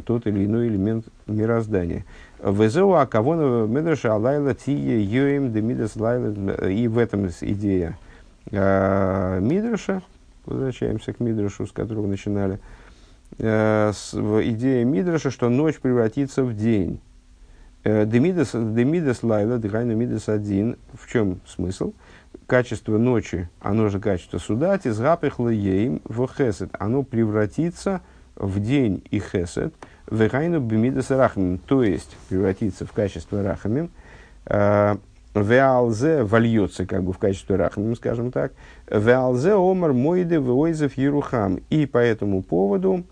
тот 0.05 0.27
или 0.27 0.45
иной 0.45 0.67
элемент 0.67 1.05
мироздания. 1.27 2.05
Везеу 2.43 2.93
акавона 2.93 3.65
медраша 3.65 4.13
алайла 4.13 4.53
тие 4.53 5.01
йоим 5.01 5.51
де 5.51 5.61
мидас 5.61 5.95
лайла. 5.95 6.67
И 6.67 6.87
в 6.87 6.97
этом 6.97 7.27
идея 7.27 7.97
э, 8.51 9.39
мидраша, 9.41 10.01
возвращаемся 10.45 11.13
к 11.13 11.19
мидрашу, 11.19 11.65
с 11.65 11.71
которого 11.71 12.05
начинали, 12.05 12.59
э, 13.37 13.91
идея 13.91 14.83
мидраша, 14.83 15.31
что 15.31 15.49
ночь 15.49 15.79
превратится 15.79 16.43
в 16.43 16.55
день. 16.55 16.99
Э, 17.85 18.05
демидас 18.05 19.23
лайла, 19.23 19.57
дыхайна 19.57 19.93
мидас 19.93 20.29
один. 20.29 20.77
В 20.93 21.09
чем 21.11 21.39
смысл? 21.45 21.93
Качество 22.47 22.97
ночи, 22.97 23.49
оно 23.61 23.89
же 23.89 23.99
качество 23.99 24.37
суда, 24.37 24.77
тизгапых 24.77 25.39
лаеем 25.39 26.01
в 26.03 26.27
хесед. 26.27 26.69
Оно 26.77 27.03
превратится 27.03 27.99
в 27.99 28.12
день 28.39 29.03
и 29.11 29.19
хесед– 29.19 29.73
Вегайну 30.11 30.59
бимидас 30.59 31.11
рахамим, 31.11 31.57
то 31.59 31.83
есть 31.83 32.15
превратиться 32.29 32.85
в 32.85 32.91
качество 32.91 33.41
рахамим, 33.41 33.89
э, 34.45 34.95
Веалзе 35.33 36.23
вольется 36.23 36.85
как 36.85 37.03
бы 37.03 37.13
в 37.13 37.17
качестве 37.17 37.55
рахамим, 37.55 37.95
скажем 37.95 38.31
так. 38.31 38.51
Веалзе 38.89 39.53
омар 39.53 39.93
мойде 39.93 40.39
войзев 40.39 40.95
ерухам. 40.97 41.61
И 41.71 41.87
по 41.87 41.97
этому 41.97 42.43
поводу 42.43 43.05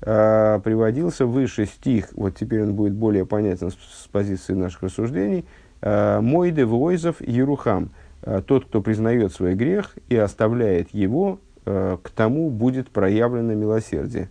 э, 0.00 0.60
приводился 0.64 1.26
выше 1.26 1.66
стих, 1.66 2.08
вот 2.12 2.36
теперь 2.36 2.62
он 2.62 2.74
будет 2.74 2.94
более 2.94 3.26
понятен 3.26 3.70
с, 3.70 4.08
позиции 4.10 4.54
наших 4.54 4.84
рассуждений. 4.84 5.44
Э, 5.82 6.20
мойде 6.20 6.64
войзев 6.64 7.20
ерухам. 7.20 7.90
Э, 8.22 8.40
тот, 8.40 8.64
кто 8.64 8.80
признает 8.80 9.34
свой 9.34 9.54
грех 9.54 9.96
и 10.08 10.16
оставляет 10.16 10.94
его, 10.94 11.40
к 11.62 12.10
тому 12.16 12.48
будет 12.48 12.88
проявлено 12.88 13.52
милосердие. 13.52 14.30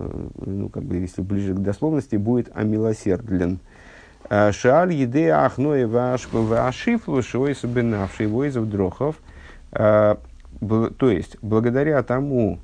Э, 0.00 0.28
ну, 0.46 0.68
как 0.68 0.84
бы, 0.84 0.96
если 0.96 1.22
ближе 1.22 1.54
к 1.54 1.58
дословности, 1.58 2.16
будет 2.16 2.50
амилосердлен. 2.54 3.60
Э, 4.28 4.52
Шааль 4.52 4.94
еде 4.94 5.30
ахное 5.30 5.86
вашифлу 5.86 7.22
шойса 7.22 7.66
бенавший 7.66 8.26
войзов 8.26 8.68
дрохов. 8.68 9.16
Э, 9.72 10.16
то 10.60 11.10
есть, 11.10 11.38
благодаря 11.40 12.02
тому 12.02 12.58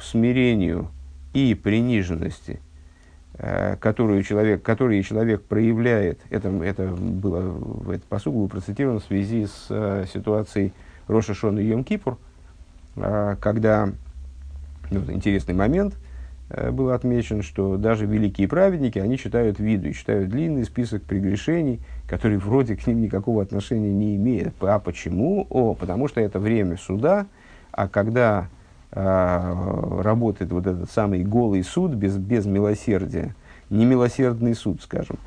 смирению 0.00 0.88
и 1.32 1.54
приниженности, 1.54 2.60
которую 3.80 4.22
человек, 4.22 4.62
которые 4.62 5.02
человек 5.02 5.42
проявляет, 5.42 6.20
это, 6.30 6.48
это 6.62 6.86
было 6.86 7.40
в 7.40 7.90
этот 7.90 8.04
посуд 8.04 8.34
был 8.34 8.48
процитирован 8.48 9.00
в 9.00 9.04
связи 9.04 9.46
с 9.46 10.06
ситуацией 10.12 10.72
Роша 11.08 11.34
Шона 11.34 11.58
и 11.58 11.66
Йом 11.66 11.82
Кипур, 11.82 12.18
когда, 12.94 13.88
ну, 14.90 15.00
интересный 15.10 15.54
момент– 15.54 15.94
Э, 16.50 16.70
был 16.70 16.90
отмечен, 16.90 17.42
что 17.42 17.76
даже 17.76 18.06
великие 18.06 18.48
праведники, 18.48 18.98
они 18.98 19.18
читают 19.18 19.58
виду, 19.58 19.92
читают 19.92 20.30
длинный 20.30 20.64
список 20.64 21.02
прегрешений, 21.02 21.80
который 22.08 22.38
вроде 22.38 22.76
к 22.76 22.86
ним 22.86 23.02
никакого 23.02 23.42
отношения 23.42 23.92
не 23.92 24.16
имеет. 24.16 24.54
А 24.60 24.78
почему? 24.78 25.46
О, 25.50 25.74
потому 25.74 26.08
что 26.08 26.20
это 26.20 26.38
время 26.38 26.78
суда, 26.78 27.26
а 27.70 27.88
когда 27.88 28.48
э, 28.92 30.00
работает 30.02 30.50
вот 30.50 30.66
этот 30.66 30.90
самый 30.90 31.22
голый 31.22 31.62
суд 31.62 31.92
без, 31.92 32.16
без 32.16 32.46
милосердия, 32.46 33.34
немилосердный 33.68 34.54
суд, 34.54 34.80
скажем, 34.80 35.18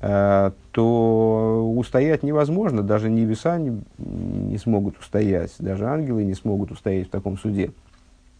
э, 0.00 0.52
то 0.70 1.72
устоять 1.76 2.22
невозможно, 2.22 2.82
даже 2.82 3.10
небеса 3.10 3.58
не, 3.58 3.82
не 3.98 4.56
смогут 4.56 4.98
устоять, 4.98 5.52
даже 5.58 5.86
ангелы 5.86 6.24
не 6.24 6.34
смогут 6.34 6.70
устоять 6.70 7.08
в 7.08 7.10
таком 7.10 7.36
суде. 7.36 7.72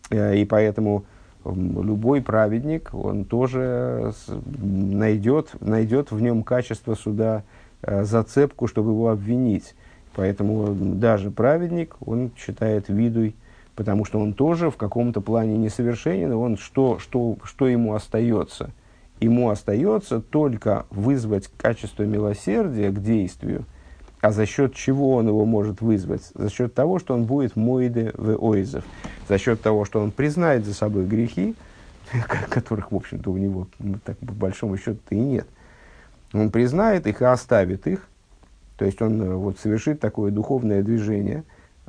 Э, 0.09 0.35
и 0.35 0.47
поэтому 0.47 1.05
любой 1.44 2.22
праведник, 2.22 2.90
он 2.92 3.24
тоже 3.24 4.12
найдет, 4.59 5.50
найдет 5.61 6.11
в 6.11 6.20
нем 6.20 6.42
качество 6.42 6.94
суда, 6.94 7.44
э, 7.83 8.05
зацепку, 8.05 8.66
чтобы 8.66 8.90
его 8.90 9.11
обвинить. 9.11 9.74
Поэтому 10.14 10.74
даже 10.74 11.31
праведник, 11.31 11.96
он 12.05 12.33
считает 12.37 12.88
видуй, 12.88 13.35
потому 13.74 14.05
что 14.05 14.20
он 14.20 14.35
тоже 14.35 14.70
в 14.70 14.76
каком-то 14.76 15.20
плане 15.20 15.57
несовершенен, 15.57 16.33
он 16.33 16.57
что, 16.57 16.98
что, 16.98 17.37
что 17.44 17.66
ему 17.66 17.94
остается? 17.94 18.70
Ему 19.20 19.50
остается 19.50 20.20
только 20.20 20.87
вызвать 20.90 21.48
качество 21.57 22.02
милосердия 22.02 22.90
к 22.90 23.00
действию, 23.00 23.64
а 24.22 24.30
за 24.30 24.46
счет 24.46 24.74
чего 24.74 25.16
он 25.16 25.26
его 25.26 25.44
может 25.44 25.80
вызвать? 25.80 26.30
За 26.35 26.48
счет 26.48 26.72
того, 26.74 27.00
что 27.00 27.14
он 27.14 27.24
будет 27.24 27.56
моиде 27.56 28.12
в 28.14 28.37
ойзов. 28.42 28.85
За 29.28 29.37
счет 29.37 29.61
того, 29.61 29.85
что 29.85 30.00
он 30.00 30.12
признает 30.12 30.64
за 30.64 30.74
собой 30.74 31.06
грехи, 31.06 31.56
которых, 32.48 32.92
в 32.92 32.96
общем-то, 32.96 33.30
у 33.32 33.37
него 33.37 33.66
ну, 33.80 33.96
так, 34.04 34.16
по 34.18 34.32
большому 34.32 34.76
счету-то 34.76 35.14
и 35.16 35.18
нет. 35.18 35.46
Он 36.32 36.50
признает 36.50 37.08
их 37.08 37.20
и 37.20 37.24
оставит 37.24 37.88
их. 37.88 38.06
То 38.76 38.85
есть 38.85 39.02
он 39.02 39.20
э, 39.20 39.35
вот, 39.35 39.58
совершит 39.58 39.98
такое 39.98 40.30
духовное 40.30 40.85
движение. 40.85 41.42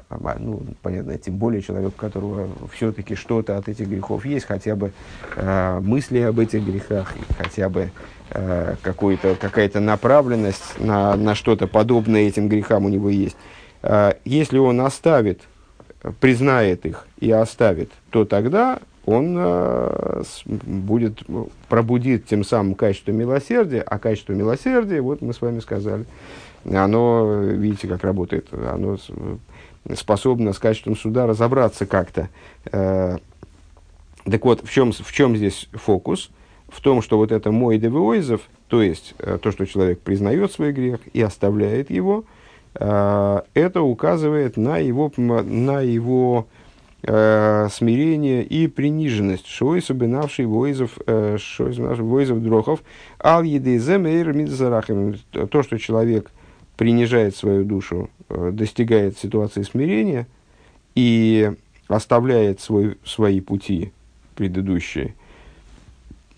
А, 0.09 0.35
ну, 0.39 0.59
понятно, 0.81 1.15
тем 1.19 1.37
более 1.37 1.61
человек, 1.61 1.89
у 1.89 1.99
которого 1.99 2.49
все-таки 2.71 3.13
что-то 3.13 3.57
от 3.57 3.69
этих 3.69 3.87
грехов 3.87 4.25
есть, 4.25 4.47
хотя 4.47 4.75
бы 4.75 4.91
э, 5.35 5.79
мысли 5.81 6.19
об 6.21 6.39
этих 6.39 6.65
грехах, 6.65 7.13
хотя 7.37 7.69
бы 7.69 7.91
Э, 8.35 8.75
какая-то 8.81 9.79
направленность 9.79 10.79
на, 10.79 11.15
на 11.15 11.35
что-то 11.35 11.67
подобное 11.67 12.21
этим 12.21 12.49
грехам 12.49 12.85
у 12.85 12.89
него 12.89 13.09
есть. 13.09 13.37
Э, 13.83 14.13
если 14.25 14.57
он 14.57 14.81
оставит, 14.81 15.41
признает 16.19 16.87
их 16.87 17.05
и 17.19 17.29
оставит, 17.29 17.91
то 18.09 18.25
тогда 18.25 18.79
он 19.05 19.35
э, 19.37 20.23
будет, 20.45 21.21
пробудит 21.69 22.25
тем 22.25 22.43
самым 22.43 22.73
качество 22.73 23.11
милосердия, 23.11 23.81
а 23.81 23.99
качество 23.99 24.33
милосердия, 24.33 24.99
вот 25.01 25.21
мы 25.21 25.33
с 25.33 25.41
вами 25.41 25.59
сказали, 25.59 26.05
оно, 26.65 27.39
видите, 27.39 27.87
как 27.87 28.03
работает, 28.03 28.47
оно 28.51 28.97
способно 29.95 30.53
с 30.53 30.59
качеством 30.59 30.97
суда 30.97 31.27
разобраться 31.27 31.85
как-то. 31.85 32.29
Так 32.63 33.19
вот, 34.45 34.65
в 34.65 34.71
чем, 34.71 34.91
в 34.91 35.11
чем 35.11 35.37
здесь 35.37 35.69
фокус?– 35.73 36.31
в 36.73 36.81
том, 36.81 37.01
что 37.01 37.17
вот 37.17 37.31
это 37.31 37.51
мой 37.51 37.77
девиойзов, 37.77 38.41
то 38.67 38.81
есть 38.81 39.13
э, 39.19 39.37
то, 39.41 39.51
что 39.51 39.65
человек 39.65 39.99
признает 40.01 40.51
свой 40.51 40.71
грех 40.71 40.99
и 41.13 41.21
оставляет 41.21 41.91
его, 41.91 42.25
э, 42.75 43.41
это 43.53 43.81
указывает 43.83 44.57
на 44.57 44.77
его, 44.79 45.11
на 45.17 45.81
его 45.81 46.47
э, 47.03 47.67
смирение 47.71 48.43
и 48.43 48.67
приниженность. 48.67 49.45
Шой 49.45 49.81
собинавший 49.81 50.45
воизов, 50.47 50.97
шой 51.37 51.73
воизов 51.73 52.41
дрохов, 52.41 52.81
ал 53.19 53.43
еды 53.43 53.77
земейр 53.77 54.33
мидзарахем. 54.33 55.15
То, 55.51 55.61
что 55.61 55.77
человек 55.77 56.31
принижает 56.75 57.35
свою 57.35 57.65
душу, 57.65 58.09
достигает 58.29 59.19
ситуации 59.19 59.61
смирения, 59.61 60.27
и 60.95 61.51
оставляет 61.87 62.61
свой, 62.61 62.97
свои 63.05 63.41
пути 63.41 63.91
предыдущие, 64.35 65.15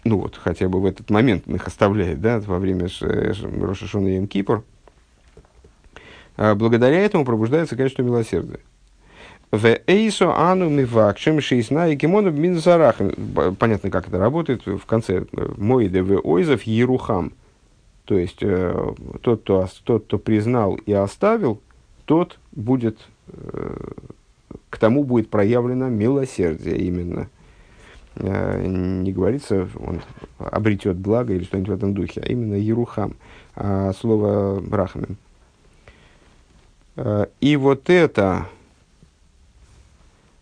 ну 0.06 0.20
вот, 0.20 0.38
хотя 0.38 0.70
бы 0.70 0.80
в 0.80 0.86
этот 0.86 1.10
момент 1.10 1.44
он 1.48 1.56
их 1.56 1.68
оставляет, 1.68 2.22
да, 2.22 2.40
во 2.40 2.60
время 2.60 2.88
Рошашона 3.02 4.08
и 4.08 4.26
Кипр, 4.28 4.64
благодаря 6.38 7.00
этому 7.00 7.26
пробуждается 7.26 7.76
качество 7.76 8.04
милосердия. 8.04 8.60
В 9.52 9.80
эйсо 9.88 10.36
ану 10.36 10.70
мивакшим 10.70 11.40
шейсна 11.40 11.88
и 11.90 11.96
кимону 11.96 12.32
минзарах. 12.32 12.98
Понятно, 13.58 13.90
как 13.90 14.08
это 14.08 14.18
работает. 14.18 14.66
В 14.66 14.86
конце 14.86 15.26
моиде 15.58 16.02
в 16.02 16.20
ойзов 16.26 16.64
ерухам. 16.64 17.32
То 18.06 18.18
есть, 18.18 18.40
э, 18.42 18.94
тот, 19.22 19.42
кто, 19.42 19.68
тот, 19.84 20.06
кто 20.06 20.20
признал 20.20 20.76
и 20.76 20.92
оставил, 20.92 21.62
тот 22.06 22.38
будет, 22.52 23.00
э, 23.28 23.78
к 24.70 24.78
тому 24.78 25.04
будет 25.04 25.30
проявлено 25.30 25.90
милосердие 25.90 26.78
именно. 26.78 27.30
Э, 28.16 28.66
не 28.66 29.12
говорится, 29.12 29.68
он 29.78 30.02
обретет 30.40 30.98
благо 30.98 31.34
или 31.34 31.44
что-нибудь 31.44 31.70
в 31.70 31.74
этом 31.74 31.94
духе, 31.94 32.22
а 32.22 32.28
именно 32.28 32.56
ерухам. 32.56 33.16
А 33.56 33.94
слово 33.94 34.64
рахамим. 34.72 35.18
Э, 36.96 37.26
и 37.42 37.56
вот 37.58 37.90
это 37.90 38.48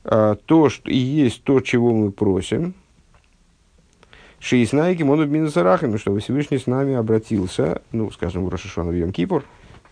а, 0.06 0.36
то, 0.36 0.70
что 0.70 0.90
и 0.90 0.98
есть 0.98 1.44
то, 1.44 1.62
чего 1.62 1.94
мы 1.94 2.12
просим, 2.12 2.74
Шииснайки 4.40 5.02
мону 5.04 5.26
минусарахами, 5.26 5.96
что 5.96 6.18
Всевышний 6.18 6.58
с 6.58 6.68
нами 6.68 6.96
обратился, 6.96 7.82
ну, 7.94 8.12
скажем, 8.12 8.46
в 8.46 8.50
Рошашона 8.50 8.92
в 8.92 8.94
Йом-Кипур, 8.94 9.44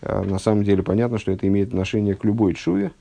на 0.02 0.38
самом 0.38 0.62
деле 0.64 0.82
понятно, 0.82 1.18
что 1.18 1.32
это 1.32 1.48
имеет 1.48 1.68
отношение 1.68 2.14
к 2.14 2.24
любой 2.24 2.52
чуве, 2.52 2.92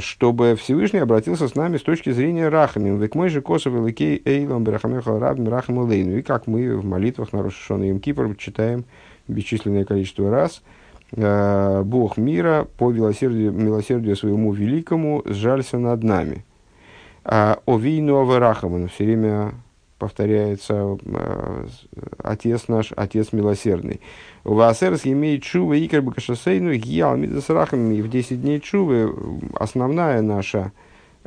чтобы 0.00 0.56
Всевышний 0.58 1.00
обратился 1.00 1.46
с 1.46 1.54
нами 1.54 1.76
с 1.76 1.82
точки 1.82 2.10
зрения 2.10 2.48
рахами. 2.48 2.96
Век 2.98 3.14
мой 3.14 3.28
же 3.28 3.42
косов 3.42 3.74
великей 3.74 4.22
эйлом 4.24 4.64
берахамеха 4.64 5.18
рабим 5.18 5.48
рахам 5.48 5.78
лейну. 5.86 6.16
И 6.16 6.22
как 6.22 6.46
мы 6.46 6.76
в 6.76 6.84
молитвах 6.84 7.32
на 7.32 7.42
Рошашона 7.42 7.84
и 7.84 7.92
Йом-Кипур 7.92 8.36
читаем 8.36 8.84
бесчисленное 9.28 9.84
количество 9.84 10.30
раз– 10.30 10.62
Э, 11.12 11.82
Бог 11.84 12.16
мира 12.16 12.68
по 12.78 12.92
милосердию, 12.92 13.52
милосердию 13.52 14.16
своему 14.16 14.52
великому 14.52 15.22
сжалься 15.24 15.78
над 15.78 16.02
нами. 16.02 16.44
А 17.24 17.58
Овейну 17.66 18.16
Аварахаман 18.16 18.88
все 18.88 19.04
время 19.04 19.54
повторяется 20.00 20.98
э, 21.04 21.66
Отец 22.18 22.66
наш, 22.66 22.92
Отец 22.96 23.32
милосердный. 23.32 24.00
У 24.44 24.54
Ваасерс 24.54 25.02
имеет 25.04 25.44
чувы 25.44 25.78
и 25.78 25.88
как 25.88 26.02
бы 26.02 26.12
кашасейну 26.12 26.74
гиял 26.74 27.16
мидасарахами 27.16 28.00
в 28.00 28.08
10 28.08 28.40
дней 28.40 28.60
чувы 28.60 29.14
основная 29.54 30.22
наша 30.22 30.72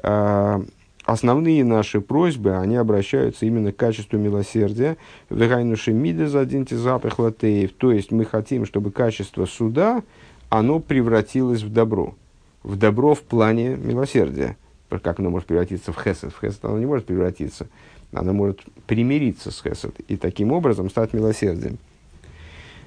э, 0.02 0.64
основные 1.06 1.64
наши 1.64 2.02
просьбы, 2.02 2.56
они 2.56 2.76
обращаются 2.76 3.46
именно 3.46 3.72
к 3.72 3.78
качеству 3.78 4.18
милосердия. 4.18 4.98
Вегайнуши 5.30 5.94
миды 5.94 6.28
за 6.28 6.40
один 6.40 6.68
запах 6.68 7.20
латеев. 7.20 7.74
То 7.74 7.92
есть 7.92 8.12
мы 8.12 8.26
хотим, 8.26 8.66
чтобы 8.66 8.92
качество 8.92 9.46
суда, 9.46 10.02
оно 10.50 10.80
превратилось 10.80 11.62
в 11.62 11.72
добро. 11.72 12.16
В 12.64 12.76
добро 12.76 13.14
в 13.14 13.22
плане 13.22 13.76
милосердия. 13.76 14.58
Как 14.90 15.20
оно 15.20 15.30
может 15.30 15.48
превратиться 15.48 15.92
в 15.92 16.02
хесед? 16.02 16.34
В 16.34 16.40
хесед 16.40 16.64
оно 16.64 16.80
не 16.80 16.86
может 16.86 17.06
превратиться. 17.06 17.68
Оно 18.14 18.34
может 18.34 18.62
примириться 18.88 19.52
с 19.52 19.62
хесед 19.62 20.00
и 20.08 20.18
таким 20.18 20.52
образом 20.52 20.90
стать 20.90 21.14
милосердием. 21.14 21.78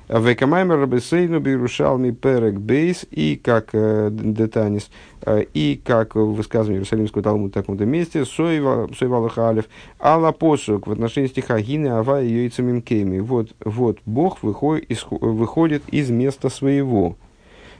Векамаймер 0.09 0.79
Рабесейну 0.79 1.41
Бирушалми 1.41 2.13
Перек 2.13 2.61
Бейс 2.61 3.05
и 3.11 3.35
как 3.35 3.71
э, 3.73 4.11
Детанис, 4.13 4.89
э, 5.23 5.45
и 5.53 5.81
как 5.85 6.15
в 6.15 6.35
высказывании 6.35 6.77
Иерусалимского 6.77 7.25
Талмуда 7.25 7.51
в 7.51 7.55
таком-то 7.55 7.87
месте, 7.87 8.25
Сойвалах 8.25 9.37
Алиф, 9.37 9.65
Алла 10.01 10.31
Посук 10.31 10.87
в 10.87 10.93
отношении 10.93 11.27
стиха 11.27 11.61
Гины 11.61 11.89
Ава 11.89 12.23
и 12.23 12.29
Йойцамим 12.29 12.83
Кейми. 12.83 13.19
Вот, 13.19 13.51
вот 13.65 13.99
Бог 14.07 14.45
выходит 14.45 14.89
из, 14.89 15.05
выходит 15.11 15.83
из 15.89 16.11
места 16.11 16.51
своего. 16.51 17.17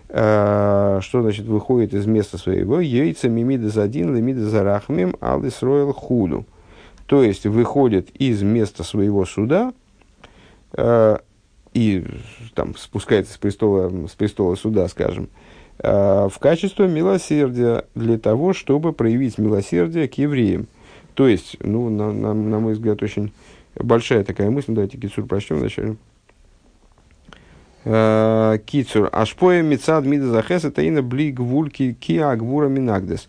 Uh, 0.09 1.01
что 1.01 1.23
значит 1.23 1.47
выходит 1.47 1.93
из 1.93 2.07
места 2.07 2.39
своего? 2.39 2.79
Йойца 2.79 3.29
мимида 3.29 3.71
задин, 3.71 4.15
лемида 4.15 4.49
зарахмим, 4.49 5.17
алис 5.21 5.63
ройл 5.63 5.93
худу. 5.93 6.47
То 7.07 7.23
есть 7.23 7.47
выходит 7.47 8.11
из 8.11 8.43
места 8.43 8.83
своего 8.83 9.25
суда, 9.25 9.73
uh, 10.73 11.21
и 11.77 12.05
там, 12.55 12.75
спускается 12.77 13.35
с 13.35 13.37
престола, 13.37 14.07
с 14.07 14.13
престола 14.13 14.55
суда, 14.55 14.89
скажем, 14.89 15.29
э, 15.79 16.29
в 16.33 16.39
качестве 16.39 16.89
милосердия 16.89 17.85
для 17.95 18.19
того, 18.19 18.55
чтобы 18.55 18.95
проявить 18.95 19.37
милосердие 19.37 20.09
к 20.09 20.15
евреям. 20.15 20.69
То 21.13 21.29
есть, 21.29 21.59
ну, 21.61 21.91
на, 21.91 22.13
на, 22.13 22.33
на 22.33 22.61
мой 22.61 22.73
взгляд, 22.73 23.03
очень 23.03 23.31
большая 23.75 24.25
такая 24.25 24.51
мысль. 24.51 24.73
Давайте 24.73 24.97
Кицур 24.97 25.27
прочтем 25.27 25.59
вначале. 25.59 25.97
Э, 27.85 28.59
Кицур. 28.65 29.11
Ашпоя 29.13 29.61
мецад 29.61 30.07
мида 30.07 30.29
захеса 30.29 30.71
таина 30.71 31.03
бли 31.03 31.31
гвульки 31.31 31.93
ки 31.93 32.17
агвура 32.17 32.69
минагдес. 32.69 33.29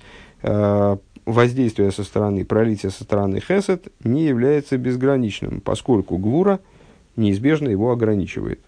Воздействие 1.27 1.91
со 1.91 2.03
стороны, 2.03 2.43
пролитие 2.43 2.91
со 2.91 3.03
стороны 3.03 3.39
хесед 3.39 3.89
не 4.03 4.25
является 4.25 4.77
безграничным, 4.77 5.61
поскольку 5.61 6.17
гвура– 6.17 6.59
неизбежно 7.17 7.67
его 7.67 7.91
ограничивает. 7.91 8.59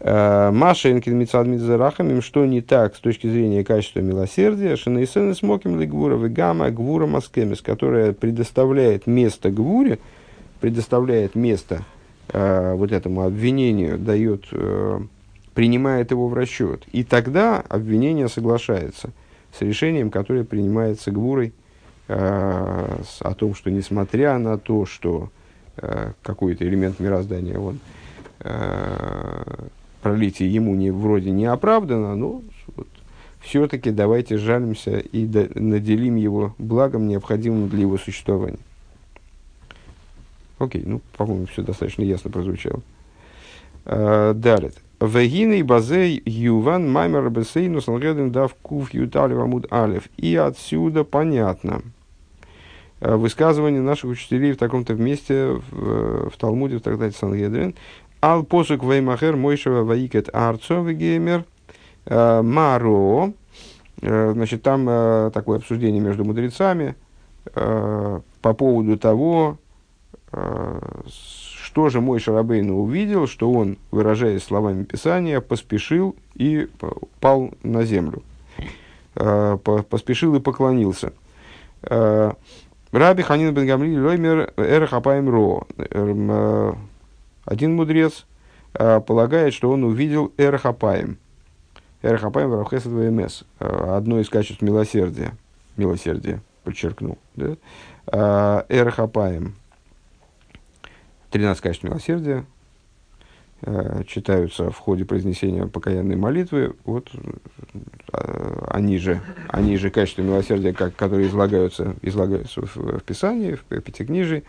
Э, 0.00 0.50
Маша 0.52 0.92
Инкин 0.92 1.26
что 2.22 2.46
не 2.46 2.60
так 2.60 2.94
с 2.94 3.00
точки 3.00 3.26
зрения 3.26 3.64
качества 3.64 4.00
милосердия, 4.00 4.76
Шанейсен 4.76 5.34
Смоким 5.34 5.80
Лигвура 5.80 6.16
Вегама 6.16 6.70
Гвура 6.70 7.06
Маскемис, 7.06 7.62
которая 7.62 8.12
предоставляет 8.12 9.08
место 9.08 9.50
Гвуре, 9.50 9.98
предоставляет 10.60 11.34
место 11.34 11.84
э, 12.28 12.74
вот 12.74 12.92
этому 12.92 13.22
обвинению, 13.22 13.98
дает, 13.98 14.44
э, 14.52 15.00
принимает 15.54 16.12
его 16.12 16.28
в 16.28 16.34
расчет. 16.34 16.84
И 16.92 17.02
тогда 17.02 17.60
обвинение 17.68 18.28
соглашается 18.28 19.10
с 19.58 19.62
решением, 19.62 20.10
которое 20.10 20.44
принимается 20.44 21.10
Гвурой 21.10 21.52
э, 22.08 22.14
о 23.20 23.34
том, 23.34 23.54
что 23.54 23.70
несмотря 23.70 24.38
на 24.38 24.58
то, 24.58 24.86
что 24.86 25.30
Э, 25.80 26.12
какой-то 26.22 26.66
элемент 26.66 26.98
мироздания, 26.98 27.56
он 27.56 27.78
э, 28.40 29.66
пролитие 30.02 30.52
ему 30.52 30.74
не, 30.74 30.90
вроде 30.90 31.30
не 31.30 31.46
оправдано, 31.46 32.16
но 32.16 32.42
вот, 32.74 32.88
все-таки 33.40 33.92
давайте 33.92 34.38
жалимся 34.38 34.98
и 34.98 35.24
до, 35.24 35.48
наделим 35.54 36.16
его 36.16 36.56
благом, 36.58 37.06
необходимым 37.06 37.68
для 37.68 37.82
его 37.82 37.96
существования. 37.96 38.58
Окей, 40.58 40.82
ну, 40.84 41.00
по-моему, 41.16 41.46
все 41.46 41.62
достаточно 41.62 42.02
ясно 42.02 42.30
прозвучало. 42.30 42.82
Uh, 43.84 44.34
далее. 45.00 45.22
Вегины 45.22 45.64
базе 45.64 46.20
юван 46.24 46.90
маймер 46.90 47.30
бесейну 47.30 47.80
сангеден 47.80 48.30
дав 48.30 48.54
куф 48.54 48.92
ютали 48.92 49.34
вамуд 49.34 49.66
алев. 49.70 50.04
И 50.16 50.36
отсюда 50.36 51.04
понятно, 51.04 51.82
Э, 53.00 53.14
высказывания 53.14 53.80
наших 53.80 54.10
учителей 54.10 54.52
в 54.52 54.56
таком-то 54.56 54.94
месте 54.94 55.60
в, 55.70 56.30
в 56.30 56.36
Талмуде, 56.36 56.78
в 56.78 56.82
трактате 56.82 57.16
Сангедрин. 57.16 57.74
Ал 58.20 58.42
посук 58.42 58.82
веймахер 58.82 59.36
мойшева 59.36 59.84
ваикет 59.84 60.28
арцо 60.32 60.82
вегеймер 60.82 61.44
э, 62.06 62.42
маро. 62.42 63.32
Э, 64.02 64.32
значит, 64.32 64.62
там 64.62 65.30
такое 65.32 65.58
обсуждение 65.58 66.00
между 66.00 66.24
мудрецами 66.24 66.94
по 67.54 68.22
поводу 68.52 68.98
того, 68.98 69.56
что 71.68 71.90
же 71.90 72.00
мой 72.00 72.18
Шарабейн 72.18 72.70
увидел, 72.70 73.26
что 73.26 73.52
он, 73.52 73.76
выражаясь 73.90 74.42
словами 74.42 74.84
Писания, 74.84 75.42
поспешил 75.42 76.16
и 76.34 76.66
пал 77.20 77.50
на 77.62 77.84
землю. 77.84 78.22
Поспешил 79.14 80.34
и 80.34 80.40
поклонился. 80.40 81.12
Раби 82.90 83.22
Ханин 83.22 83.52
бен 83.52 83.66
Гамли 83.66 83.98
Лоймер 83.98 84.54
Эрхапаем 84.56 85.28
Ро. 85.28 85.66
Эм, 85.76 86.30
э, 86.30 86.74
один 87.44 87.76
мудрец 87.76 88.24
э, 88.72 89.00
полагает, 89.00 89.52
что 89.52 89.70
он 89.70 89.84
увидел 89.84 90.32
Эрхапаем. 90.38 91.18
Эрхапаем 92.00 92.48
Варахесад 92.48 92.92
ВМС. 92.92 93.42
Э, 93.60 93.96
одно 93.96 94.20
из 94.20 94.30
качеств 94.30 94.62
милосердия. 94.62 95.32
Милосердие, 95.76 96.40
подчеркнул. 96.64 97.18
Да? 97.36 98.64
Эрхапаем. 98.70 99.54
13 101.30 101.62
качеств 101.62 101.84
милосердия 101.84 102.44
э, 103.62 104.02
читаются 104.06 104.70
в 104.70 104.78
ходе 104.78 105.04
произнесения 105.04 105.66
покаянной 105.66 106.16
молитвы, 106.16 106.74
вот 106.84 107.10
э, 108.12 108.64
они 108.68 108.98
же, 108.98 109.20
они 109.48 109.76
же 109.76 109.90
качества 109.90 110.22
милосердия, 110.22 110.72
как, 110.72 110.96
которые 110.96 111.28
излагаются, 111.28 111.94
излагаются 112.02 112.62
в, 112.62 112.76
в 112.76 113.02
Писании, 113.02 113.54
в 113.54 113.64
Пятикнижии, 113.64 114.44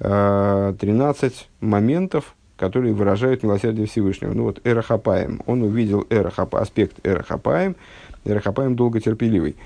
э, 0.00 0.74
13 0.80 1.48
моментов, 1.60 2.34
которые 2.56 2.94
выражают 2.94 3.42
милосердие 3.42 3.86
Всевышнего. 3.86 4.32
Ну 4.32 4.44
вот 4.44 4.60
Эрахапаем, 4.64 5.42
он 5.46 5.62
увидел 5.62 6.06
эрахапа, 6.08 6.60
аспект 6.60 7.04
Эрахапаем, 7.04 7.76
Эрахапаем 8.24 8.76
долготерпеливый. 8.76 9.56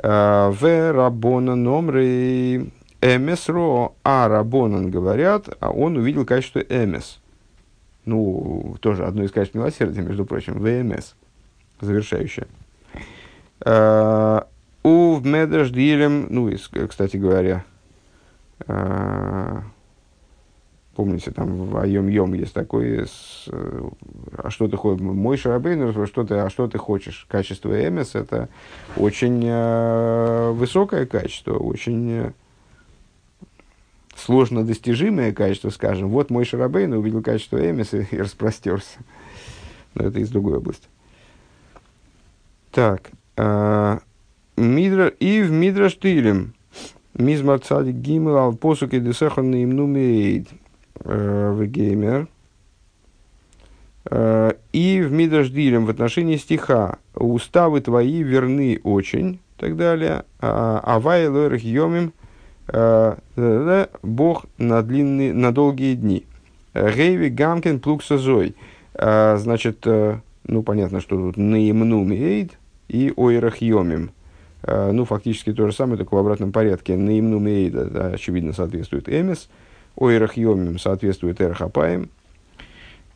В 0.00 0.92
Рабона 0.92 1.56
номры 1.56 2.70
Эмесро, 3.00 3.92
а 4.02 4.28
Рабонан 4.28 4.90
говорят, 4.90 5.48
а 5.60 5.70
он 5.70 5.96
увидел 5.96 6.24
качество 6.24 6.60
Эмес. 6.60 7.20
Ну, 8.04 8.76
тоже 8.80 9.04
одно 9.04 9.22
из 9.22 9.30
качеств 9.30 9.54
милосердия, 9.54 10.00
между 10.00 10.24
прочим, 10.24 10.54
ВМС, 10.54 11.14
завершающее. 11.80 12.46
У 14.82 15.14
в 15.14 15.26
Медраж 15.26 15.70
ну, 15.72 16.50
кстати 16.88 17.16
говоря, 17.16 17.64
помните, 20.98 21.30
там 21.30 21.66
в 21.66 21.76
Айом 21.76 22.08
Йом 22.08 22.34
есть 22.34 22.54
такое, 22.54 23.04
с, 23.04 23.48
а 23.48 24.50
что 24.50 24.66
ты 24.66 24.76
хочешь, 24.76 25.00
мой 25.00 25.36
шарабейн, 25.36 26.06
что 26.06 26.24
ты, 26.24 26.34
а 26.34 26.50
что 26.50 26.66
ты 26.66 26.78
хочешь. 26.78 27.26
Качество 27.28 27.70
МС 27.90 28.14
это 28.14 28.48
очень 28.96 29.42
э, 29.44 30.50
высокое 30.52 31.06
качество, 31.06 31.56
очень 31.56 32.10
э, 32.10 32.32
сложно 34.18 34.64
достижимое 34.64 35.32
качество, 35.32 35.70
скажем. 35.70 36.08
Вот 36.08 36.30
мой 36.30 36.44
шарабейн 36.44 36.92
увидел 36.92 37.22
качество 37.22 37.56
МС 37.58 37.94
и, 37.94 38.06
и 38.10 38.18
распростерся. 38.18 38.98
Но 39.94 40.04
это 40.04 40.18
из 40.20 40.28
другой 40.30 40.58
области. 40.58 40.86
Так. 42.70 43.10
Э, 43.36 43.98
Мидра, 44.56 45.08
и 45.08 45.42
в 45.42 45.50
Мидраштилем. 45.50 46.54
Мизмар 47.14 47.58
цадик 47.58 47.96
гимел 47.96 48.36
ал 48.36 48.54
посуки 48.54 49.00
десехан 49.00 49.52
им 49.54 49.70
нумеид 49.70 50.48
э, 51.00 51.50
в 51.52 51.66
геймер. 51.66 52.28
Э, 54.04 54.52
и 54.72 55.00
в 55.00 55.12
Мидраштилем 55.12 55.86
в 55.86 55.90
отношении 55.90 56.36
стиха 56.36 56.98
уставы 57.14 57.80
твои 57.80 58.22
верны 58.22 58.80
очень, 58.82 59.34
и 59.34 59.60
так 59.60 59.76
далее. 59.76 60.24
А, 60.40 60.80
Авай 60.84 61.28
лойрах 61.28 61.62
йомим 61.62 62.12
Бог 62.72 64.44
на, 64.58 64.82
длинные, 64.82 65.32
на 65.32 65.52
долгие 65.52 65.94
дни. 65.94 66.24
Гейви 66.74 67.28
гамкин 67.30 67.80
плуксазой. 67.80 68.54
Значит, 68.94 69.86
ну 69.86 70.62
понятно, 70.62 71.00
что 71.00 71.16
тут 71.16 71.36
наимну 71.36 72.04
мейд 72.04 72.58
и 72.88 73.12
ойрах 73.16 73.62
йомим. 73.62 74.10
Э, 74.62 74.90
ну, 74.92 75.04
фактически 75.04 75.52
то 75.52 75.66
же 75.66 75.72
самое, 75.72 75.98
только 75.98 76.14
в 76.14 76.18
обратном 76.18 76.52
порядке. 76.52 76.96
Наимну 76.96 77.38
мейда, 77.38 77.84
да, 77.84 78.06
очевидно, 78.08 78.52
соответствует 78.52 79.08
эмис, 79.08 79.48
ойрах 79.96 80.36
йомим 80.36 80.78
соответствует 80.78 81.40
эрхапаем. 81.40 82.08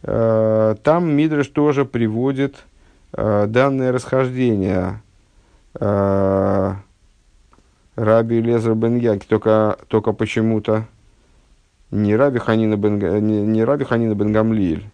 Э, 0.03 0.77
там 0.83 1.11
Мидраш 1.13 1.49
тоже 1.49 1.85
приводит 1.85 2.65
э, 3.13 3.47
данное 3.49 3.93
расхождение 3.93 5.01
Раби 7.95 8.41
Лезер 8.41 8.75
бен 8.75 8.97
Яки, 8.97 9.27
только, 9.27 9.79
только 9.89 10.13
почему-то 10.13 10.87
не 11.91 12.17
Раби 12.17 12.39
Ханина 12.39 12.77
бен, 12.77 12.99
не, 13.27 13.43
не 13.43 13.65
Раби 13.65 13.85
Ханина 13.85 14.15
бен 14.15 14.33
Гамлиэль, 14.33 14.89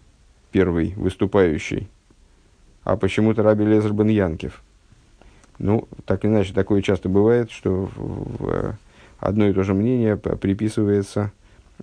первый 0.50 0.94
выступающий, 0.96 1.88
а 2.84 2.96
почему-то 2.96 3.42
Раби 3.42 3.64
Лезер 3.64 3.92
бен 3.92 4.08
Янкев– 4.08 4.62
ну, 5.58 5.88
так 6.04 6.24
или 6.24 6.30
иначе, 6.30 6.54
такое 6.54 6.82
часто 6.82 7.08
бывает, 7.08 7.50
что 7.50 7.90
в 7.96 8.76
одно 9.18 9.48
и 9.48 9.52
то 9.52 9.64
же 9.64 9.74
мнение 9.74 10.16
приписывается 10.16 11.32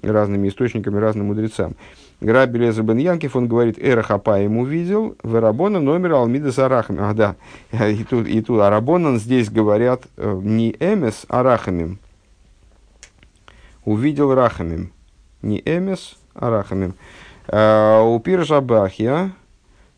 разными 0.01 0.49
источниками, 0.49 0.97
разным 0.97 1.27
мудрецам. 1.27 1.75
Граби 2.21 2.59
Лезер 2.59 2.83
бен 2.83 2.97
Янкев, 2.97 3.35
он 3.35 3.47
говорит, 3.47 3.77
Эра 3.77 4.03
ему 4.39 4.65
видел, 4.65 5.15
Верабона 5.23 5.79
номер 5.79 6.13
Алмида 6.13 6.51
Сарахами. 6.51 6.99
А, 7.01 7.13
да, 7.13 7.35
и 7.87 8.03
тут, 8.03 8.27
и 8.27 8.41
тут 8.41 8.61
Арабонан 8.61 9.19
здесь 9.19 9.49
говорят 9.49 10.03
э, 10.17 10.39
не 10.41 10.71
Эмес, 10.79 11.25
а 11.27 11.43
Рахамим. 11.43 11.99
Увидел 13.83 14.33
Рахамим. 14.33 14.91
Не 15.41 15.59
Эмес, 15.59 16.15
а 16.33 16.49
Рахамим. 16.49 16.95
А, 17.47 18.01
у 18.01 18.19
Пиржа 18.19 18.61
Бахья, 18.61 19.33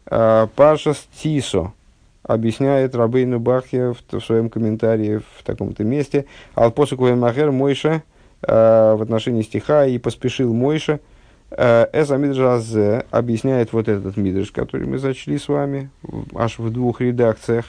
а, 0.07 0.47
Пашас 0.47 1.07
Тисо, 1.21 1.73
объясняет 2.23 2.95
Рабейну 2.95 3.39
Бахья 3.39 3.93
в, 3.93 4.17
в 4.17 4.21
своем 4.21 4.49
комментарии 4.49 5.17
в 5.38 5.43
таком-то 5.43 5.83
месте. 5.83 6.25
Алпосук 6.55 6.99
Махер 6.99 7.51
Мойша 7.51 7.89
э, 7.89 8.01
в 8.41 9.00
отношении 9.02 9.41
стиха 9.41 9.86
и 9.86 9.97
поспешил 9.97 10.54
Мойша. 10.54 11.00
Э, 11.50 11.88
Эза 11.93 12.17
Мидржазе 12.17 13.06
объясняет 13.10 13.71
вот 13.71 13.88
этот 13.88 14.17
мидрж, 14.17 14.52
который 14.52 14.86
мы 14.86 14.97
зачли 14.97 15.38
с 15.38 15.47
вами, 15.47 15.89
аж 16.36 16.60
в 16.60 16.69
двух 16.71 17.02
редакциях. 17.02 17.65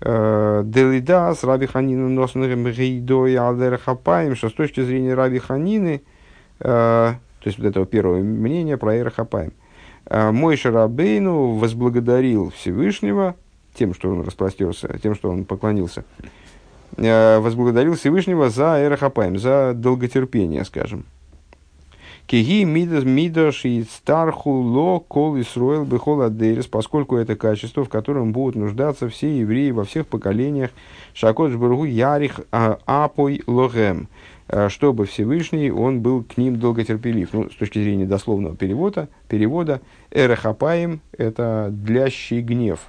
Э, 0.00 0.62
Делидас, 0.64 1.42
Раби 1.42 1.66
Ханина 1.66 2.08
Носным 2.08 2.70
Гейдой 2.70 3.36
Алдер 3.36 3.78
Хапаем, 3.78 4.36
что 4.36 4.50
с 4.50 4.52
точки 4.52 4.82
зрения 4.82 5.14
Раби 5.14 5.38
Ханины, 5.38 6.02
э, 6.60 6.64
то 6.64 7.46
есть 7.46 7.58
вот 7.58 7.66
этого 7.66 7.86
первого 7.86 8.18
мнения 8.18 8.76
про 8.76 8.94
Эра 8.94 9.10
Хапаем, 9.10 9.52
мой 10.10 10.56
Шарабейну 10.56 11.54
возблагодарил 11.54 12.50
Всевышнего 12.50 13.36
тем, 13.72 13.94
что 13.94 14.10
он 14.10 14.22
распростерся, 14.22 14.98
тем, 15.00 15.14
что 15.14 15.30
он 15.30 15.44
поклонился, 15.44 16.04
возблагодарил 16.96 17.94
Всевышнего 17.96 18.50
за 18.50 18.84
эрахапаем, 18.84 19.38
за 19.38 19.72
долготерпение, 19.74 20.64
скажем. 20.64 21.04
Киги 22.26 22.64
мидас 22.64 23.04
мидаш 23.04 23.64
и 23.64 23.82
старху 23.84 24.50
ло 24.50 25.00
кол 25.00 25.40
исроил 25.40 25.84
бехол 25.84 26.22
адерис, 26.22 26.66
поскольку 26.66 27.16
это 27.16 27.34
качество, 27.36 27.84
в 27.84 27.88
котором 27.88 28.32
будут 28.32 28.56
нуждаться 28.56 29.08
все 29.08 29.38
евреи 29.40 29.70
во 29.70 29.84
всех 29.84 30.06
поколениях. 30.06 30.70
Шакот 31.14 31.50
жбургу 31.50 31.84
ярих 31.84 32.40
а, 32.50 32.78
апой 32.86 33.42
логем. 33.46 34.08
Э, 34.52 34.68
чтобы 34.68 35.06
Всевышний, 35.06 35.70
он 35.70 36.00
был 36.00 36.22
к 36.24 36.36
ним 36.36 36.58
долготерпелив. 36.58 37.30
Ну, 37.32 37.48
с 37.50 37.54
точки 37.54 37.82
зрения 37.82 38.04
дословного 38.04 38.54
перевода, 38.54 39.08
перевода 39.28 39.80
эрехапаем– 40.10 41.00
это 41.16 41.68
длящий 41.70 42.40
гнев, 42.40 42.80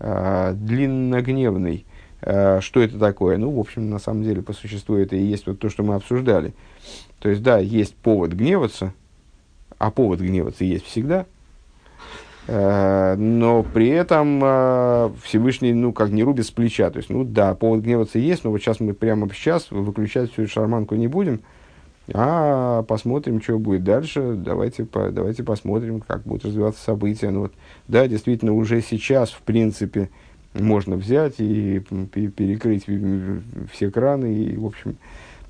э, 0.00 0.52
длинногневный. 0.54 1.86
Э, 2.24 2.60
что 2.60 2.80
это 2.80 2.98
такое? 2.98 3.36
Ну, 3.38 3.50
в 3.50 3.60
общем, 3.60 3.88
на 3.90 3.98
самом 3.98 4.24
деле, 4.24 4.42
по 4.42 4.52
существу 4.52 4.96
это 4.96 5.16
и 5.16 5.22
есть 5.22 5.46
вот 5.46 5.58
то, 5.58 5.68
что 5.68 5.82
мы 5.82 5.94
обсуждали. 5.94 6.54
То 7.18 7.28
есть, 7.28 7.42
да, 7.42 7.58
есть 7.58 7.94
повод 7.94 8.32
гневаться, 8.32 8.92
а 9.78 9.90
повод 9.90 10.20
гневаться 10.20 10.64
есть 10.64 10.86
всегда– 10.86 11.26
Э, 12.46 13.14
но 13.16 13.62
при 13.62 13.88
этом 13.88 14.40
э, 14.42 15.10
Всевышний, 15.22 15.72
ну, 15.72 15.92
как 15.92 16.10
не 16.10 16.22
рубит 16.22 16.46
с 16.46 16.50
плеча. 16.50 16.90
То 16.90 16.98
есть, 16.98 17.10
ну, 17.10 17.24
да, 17.24 17.54
повод 17.54 17.82
гневаться 17.82 18.18
есть, 18.18 18.44
но 18.44 18.50
вот 18.50 18.58
сейчас 18.58 18.80
мы 18.80 18.92
прямо 18.92 19.28
сейчас 19.32 19.70
выключать 19.70 20.32
всю 20.32 20.46
шарманку 20.46 20.94
не 20.94 21.08
будем, 21.08 21.40
а 22.12 22.82
посмотрим, 22.82 23.40
что 23.40 23.58
будет 23.58 23.82
дальше. 23.84 24.34
Давайте, 24.36 24.84
по, 24.84 25.10
давайте 25.10 25.42
посмотрим, 25.42 26.00
как 26.00 26.22
будут 26.24 26.44
развиваться 26.44 26.82
события. 26.82 27.30
Ну, 27.30 27.42
вот, 27.42 27.52
да, 27.88 28.06
действительно, 28.06 28.52
уже 28.52 28.82
сейчас, 28.82 29.30
в 29.30 29.40
принципе, 29.40 30.10
можно 30.54 30.96
взять 30.96 31.34
и, 31.38 31.80
перекрыть 31.80 32.86
все 33.72 33.90
краны 33.90 34.34
и, 34.34 34.56
в 34.56 34.66
общем, 34.66 34.96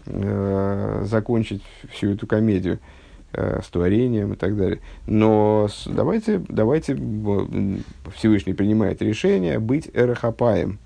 э, 0.06 1.04
закончить 1.04 1.62
всю 1.90 2.12
эту 2.12 2.26
комедию 2.26 2.78
э, 3.32 3.60
с 3.62 3.68
творением 3.68 4.32
и 4.32 4.36
так 4.36 4.56
далее. 4.56 4.80
Но 5.06 5.68
давайте, 5.86 6.42
давайте 6.48 6.94
Всевышний 8.14 8.54
принимает 8.54 9.02
решение 9.02 9.58
быть 9.58 9.90
эрахапаем, 9.92 10.78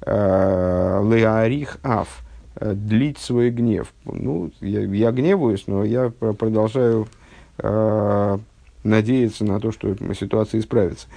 э, 0.00 1.02
леарих 1.10 1.78
аф, 1.82 2.22
длить 2.58 3.18
свой 3.18 3.50
гнев. 3.50 3.92
Ну, 4.06 4.50
я, 4.60 4.80
я 4.80 5.12
гневаюсь, 5.12 5.64
но 5.66 5.84
я 5.84 6.08
продолжаю 6.08 7.06
надеяться 8.82 9.44
на 9.44 9.60
то, 9.60 9.72
что 9.72 9.94
ситуация 10.14 10.60
исправится. 10.60 11.08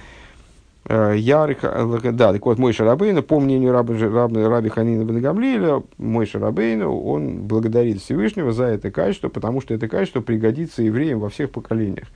Э, 0.86 1.14
Ярик, 1.16 1.58
э, 1.62 2.12
да, 2.12 2.32
так 2.32 2.44
вот, 2.46 2.58
мой 2.58 2.72
Шарабейна, 2.72 3.22
по 3.22 3.38
мнению 3.38 3.72
раби, 3.72 3.94
раби, 3.94 4.42
раби 4.42 4.68
Ханина 4.70 5.04
Бен 5.04 5.84
мой 5.98 6.26
Шарабейна, 6.26 6.88
он 6.88 7.42
благодарит 7.42 8.00
Всевышнего 8.00 8.52
за 8.52 8.64
это 8.64 8.90
качество, 8.90 9.28
потому 9.28 9.60
что 9.60 9.74
это 9.74 9.88
качество 9.88 10.20
пригодится 10.20 10.82
евреям 10.82 11.20
во 11.20 11.28
всех 11.28 11.50
поколениях. 11.50 12.08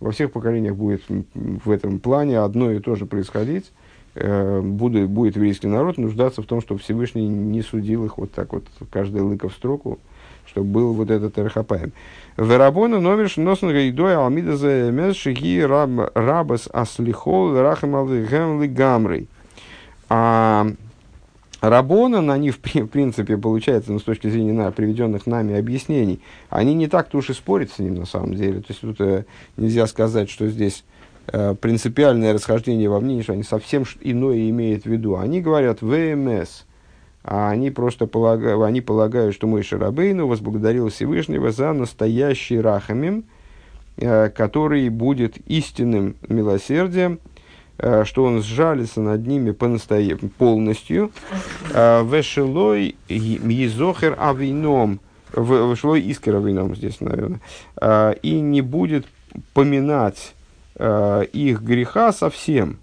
Во 0.00 0.10
всех 0.12 0.32
поколениях 0.32 0.76
будет 0.76 1.02
в 1.34 1.70
этом 1.70 1.98
плане 1.98 2.40
одно 2.40 2.70
и 2.70 2.78
то 2.78 2.94
же 2.94 3.06
происходить. 3.06 3.72
Э, 4.14 4.60
будет, 4.60 5.08
будет 5.08 5.36
еврейский 5.36 5.68
народ 5.68 5.96
нуждаться 5.96 6.42
в 6.42 6.46
том, 6.46 6.60
чтобы 6.60 6.80
Всевышний 6.80 7.26
не 7.26 7.62
судил 7.62 8.04
их 8.04 8.18
вот 8.18 8.32
так 8.32 8.52
вот, 8.52 8.64
каждый 8.90 9.22
лыка 9.22 9.48
в 9.48 9.52
строку, 9.52 9.98
чтобы 10.46 10.66
был 10.66 10.92
вот 10.92 11.10
этот 11.10 11.38
Эрхапаем. 11.38 11.92
Верабона 12.40 13.00
номер 13.00 13.30
носен 13.36 13.68
гайдой 13.68 14.16
алмида 14.16 14.56
за 14.56 14.90
мес 14.90 15.14
шиги 15.14 15.60
рабас 15.60 16.70
аслихол 16.72 17.52
рахам 17.60 17.92
гемли 18.26 18.66
гамрей. 18.66 19.28
А 20.08 20.66
Рабона, 21.60 22.32
они, 22.32 22.50
в 22.50 22.58
принципе, 22.60 23.36
получается, 23.36 23.92
ну, 23.92 23.98
с 23.98 24.04
точки 24.04 24.30
зрения 24.30 24.54
на, 24.54 24.72
приведенных 24.72 25.26
нами 25.26 25.54
объяснений, 25.58 26.20
они 26.48 26.72
не 26.72 26.88
так-то 26.88 27.18
уж 27.18 27.28
и 27.28 27.34
спорят 27.34 27.72
с 27.72 27.78
ним 27.78 27.96
на 27.96 28.06
самом 28.06 28.34
деле. 28.34 28.60
То 28.60 28.66
есть 28.70 28.80
тут 28.80 28.98
э, 29.02 29.26
нельзя 29.58 29.86
сказать, 29.86 30.30
что 30.30 30.48
здесь 30.48 30.84
э, 31.26 31.54
принципиальное 31.60 32.32
расхождение 32.32 32.88
во 32.88 33.00
мнении, 33.00 33.20
что 33.20 33.34
они 33.34 33.42
совсем 33.42 33.84
иное 34.00 34.48
имеют 34.48 34.84
в 34.84 34.86
виду. 34.86 35.18
Они 35.18 35.42
говорят 35.42 35.82
ВМС, 35.82 36.64
а 37.22 37.50
они 37.50 37.70
просто 37.70 38.06
полагают, 38.06 38.62
они 38.62 38.80
полагают, 38.80 39.34
что 39.34 39.46
мой 39.46 39.62
Шарабейну 39.62 40.26
возблагодарил 40.26 40.88
Всевышнего 40.88 41.50
за 41.50 41.72
настоящий 41.72 42.60
рахамим, 42.60 43.24
э, 43.96 44.30
который 44.30 44.88
будет 44.88 45.36
истинным 45.46 46.16
милосердием, 46.28 47.20
э, 47.78 48.04
что 48.04 48.24
он 48.24 48.42
сжалится 48.42 49.00
над 49.02 49.26
ними 49.26 49.50
по 49.50 49.68
полностью. 50.38 51.10
Э, 51.74 52.02
Вешелой 52.04 52.96
Мизохер 53.08 54.16
Авином, 54.18 55.00
Вешелой 55.34 56.00
Искер 56.00 56.36
Авином 56.36 56.74
здесь, 56.74 57.00
наверное, 57.00 57.40
и 58.22 58.40
не 58.40 58.62
будет 58.62 59.06
поминать 59.52 60.34
их 60.76 61.62
греха 61.62 62.12
совсем. 62.12 62.78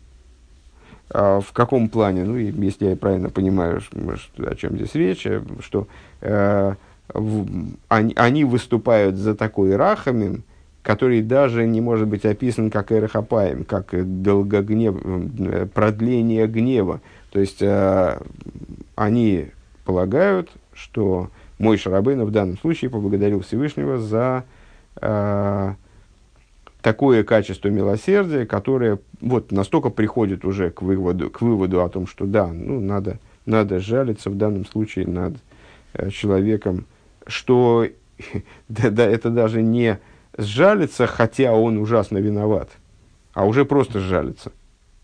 В 1.10 1.46
каком 1.54 1.88
плане? 1.88 2.26
Ну, 2.26 2.36
если 2.36 2.90
я 2.90 2.96
правильно 2.98 3.30
понимаю, 3.30 3.80
что, 3.80 3.98
о 4.40 4.56
чем 4.56 4.76
здесь 4.76 4.94
речь, 4.94 5.26
что 5.62 5.88
э, 6.20 6.74
в, 7.14 7.48
они, 7.88 8.14
они 8.18 8.44
выступают 8.44 9.16
за 9.16 9.34
такой 9.36 9.76
рахамим, 9.76 10.44
который 10.88 11.22
даже 11.22 11.66
не 11.66 11.82
может 11.82 12.08
быть 12.08 12.26
описан 12.26 12.72
как 12.72 12.92
эрахапаем, 12.92 13.64
как 13.64 13.94
долгогнев, 14.22 14.96
э, 15.04 15.68
продление 15.74 16.48
гнева. 16.48 17.02
То 17.32 17.40
есть 17.40 17.62
э, 17.62 18.20
они 18.96 19.48
полагают, 19.84 20.50
что 20.74 21.30
мой 21.60 21.78
Шарабейна 21.78 22.26
в 22.26 22.32
данном 22.32 22.58
случае 22.58 22.90
поблагодарил 22.90 23.42
Всевышнего 23.42 23.98
за 23.98 24.46
э, 25.02 25.74
такое 26.88 27.26
качество 27.26 27.68
милосердия, 27.68 28.46
которое 28.46 29.00
вот 29.20 29.52
настолько 29.52 29.90
приходит 29.90 30.46
уже 30.46 30.70
к 30.70 30.82
выводу, 30.82 31.30
к 31.30 31.42
выводу 31.42 31.84
о 31.84 31.90
том, 31.90 32.08
что 32.08 32.26
да, 32.26 32.48
ну, 32.48 32.80
надо, 32.80 33.20
надо 33.46 33.82
жалиться 33.82 34.30
в 34.30 34.38
данном 34.38 34.66
случае 34.66 35.06
над 35.06 35.34
э, 35.92 36.10
человеком, 36.12 36.86
что 37.26 37.88
да, 38.70 38.90
да, 38.90 39.06
это 39.06 39.30
даже 39.30 39.62
не 39.62 40.00
сжалится, 40.38 41.08
хотя 41.08 41.52
он 41.52 41.78
ужасно 41.78 42.20
виноват, 42.20 42.70
а 43.34 43.46
уже 43.46 43.66
просто 43.66 44.00
сжалится, 44.00 44.54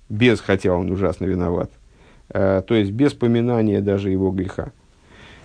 без 0.08 0.40
хотя 0.40 0.74
он 0.74 0.90
ужасно 0.90 1.26
виноват. 1.26 1.70
Э, 2.30 2.62
то 2.66 2.76
есть 2.76 2.92
без 2.92 3.14
поминания 3.14 3.82
даже 3.82 4.10
его 4.10 4.32
греха. 4.32 4.72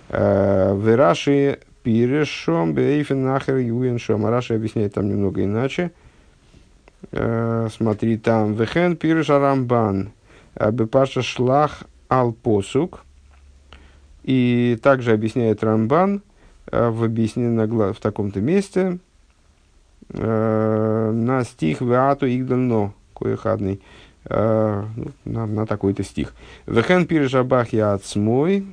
Э, 0.07 0.73
Вераши 0.73 1.59
пирешом 1.83 2.73
бейфен 2.75 3.25
нахер 3.25 3.57
юеншом. 3.57 4.25
Араши 4.25 4.53
объясняет 4.53 4.93
там 4.93 5.09
немного 5.09 5.43
иначе. 5.43 5.83
Э, 5.83 5.89
смотри 7.11 8.17
там. 8.17 8.53
Вехен 8.53 8.95
пиреш 8.95 9.29
арамбан. 9.29 10.11
Э, 10.55 10.71
Бепаша 10.71 11.21
шлах 11.21 11.83
ал 12.09 12.33
посук. 12.33 13.05
И 14.23 14.77
также 14.83 15.13
объясняет 15.13 15.63
Рамбан 15.63 16.21
э, 16.71 16.89
в 16.89 17.03
объяснении 17.03 17.93
в 17.93 17.99
таком-то 17.99 18.41
месте, 18.41 18.99
Э, 20.11 21.11
на 21.13 21.43
стих 21.43 21.81
«Веату 21.81 22.27
игдально» 22.27 22.93
коехадный, 23.13 23.79
э, 24.25 24.83
ну, 24.95 25.11
на, 25.25 25.45
на 25.45 25.67
такой-то 25.67 26.03
стих. 26.03 26.33
«Вехен 26.65 27.05
пиржабах 27.05 27.73
я 27.73 27.93
отсмой» 27.93 28.65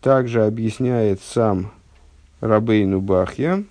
также 0.00 0.44
объясняет 0.46 1.20
сам 1.20 1.72
Рабейну 2.40 3.00
Бахья. 3.00 3.64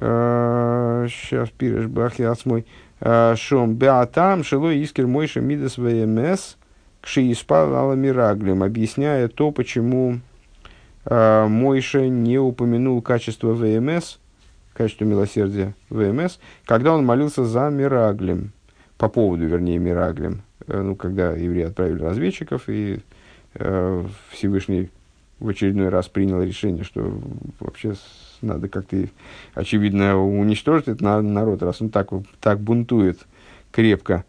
Сейчас 0.00 1.48
э, 1.48 1.52
пиреш 1.56 1.86
Бахья 1.86 2.30
отсмой. 2.30 2.66
Шом. 3.36 3.74
Беатам 3.76 4.44
шело 4.44 4.70
искер 4.70 5.06
мойша 5.06 5.40
мидас 5.40 5.78
вмс 5.78 6.56
кши 7.00 7.32
испал 7.32 7.74
аламираглем, 7.74 8.62
объясняя 8.62 9.28
то, 9.28 9.50
почему 9.50 10.20
э, 11.04 11.46
Мойша 11.46 12.08
не 12.08 12.38
упомянул 12.38 13.00
качество 13.02 13.52
ВМС, 13.54 14.18
качество 14.72 15.04
милосердия 15.04 15.74
ВМС, 15.88 16.38
когда 16.64 16.94
он 16.94 17.04
молился 17.04 17.44
за 17.44 17.68
Мираглем, 17.70 18.52
по 18.98 19.08
поводу, 19.08 19.46
вернее, 19.46 19.78
Мираглем, 19.78 20.42
э, 20.66 20.80
ну, 20.80 20.94
когда 20.94 21.32
евреи 21.32 21.64
отправили 21.64 22.02
разведчиков, 22.02 22.68
и 22.68 23.00
э, 23.54 24.04
Всевышний 24.30 24.90
в 25.40 25.48
очередной 25.48 25.88
раз 25.88 26.08
принял 26.08 26.42
решение, 26.42 26.84
что 26.84 27.18
вообще 27.58 27.94
надо 28.42 28.68
как-то, 28.68 28.96
очевидно, 29.54 30.18
уничтожить 30.18 30.88
этот 30.88 31.00
народ, 31.02 31.62
раз 31.62 31.80
он 31.80 31.90
так, 31.90 32.10
так 32.40 32.60
бунтует 32.60 33.26
крепко, 33.72 34.24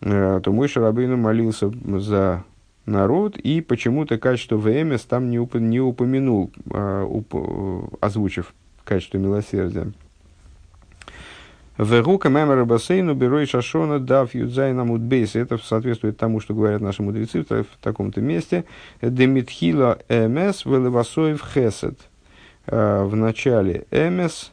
э, 0.00 0.40
то 0.42 0.52
мой 0.52 0.68
Шарабейну 0.68 1.16
молился 1.16 1.72
за 1.98 2.44
народ, 2.86 3.36
и 3.36 3.60
почему-то 3.60 4.18
качество 4.18 4.56
ВМС 4.56 5.02
там 5.02 5.30
не, 5.30 5.38
уп, 5.38 5.54
не 5.54 5.80
упомянул, 5.80 6.50
а, 6.72 7.04
уп, 7.04 7.34
озвучив 8.00 8.52
качество 8.84 9.18
милосердия. 9.18 9.92
Вегука 11.80 12.28
мемера 12.28 12.66
бассейну 12.66 13.14
берой 13.14 13.46
шашона 13.46 13.98
дав 13.98 14.34
юдзайна 14.34 14.84
мудбейс. 14.84 15.34
Это 15.34 15.56
соответствует 15.56 16.18
тому, 16.18 16.38
что 16.40 16.52
говорят 16.52 16.82
наши 16.82 17.02
мудрецы 17.02 17.42
в, 17.42 17.48
в 17.48 17.66
таком-то 17.80 18.20
месте. 18.20 18.66
Демитхила 19.00 19.98
эмес 20.10 20.66
велевасоев 20.66 21.42
хесед. 21.42 21.98
А, 22.66 23.06
в 23.06 23.16
начале 23.16 23.86
эмес, 23.90 24.52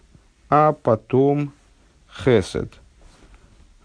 а 0.49 0.71
потом 0.71 1.51
хесед. 2.23 2.71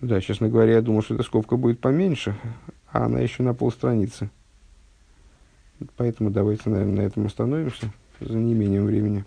Да, 0.01 0.21
честно 0.21 0.49
говоря, 0.49 0.75
я 0.75 0.81
думал, 0.81 1.03
что 1.03 1.15
эта 1.15 1.25
скобка 1.25 1.57
будет 1.57 1.81
поменьше, 1.81 2.37
а 2.93 3.07
она 3.07 3.19
еще 3.19 3.43
на 3.43 3.55
полстраницы. 3.55 4.31
Поэтому 5.97 6.31
давайте, 6.31 6.71
наверное, 6.71 7.03
на 7.03 7.07
этом 7.07 7.27
остановимся 7.27 7.93
за 8.21 8.39
неимением 8.39 8.87
времени. 8.87 9.25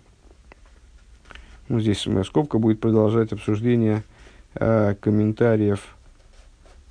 Ну, 1.68 1.80
здесь 1.80 2.06
скобка 2.26 2.58
будет 2.58 2.80
продолжать 2.80 3.32
обсуждение 3.32 4.04
э, 4.54 4.94
комментариев, 5.00 5.96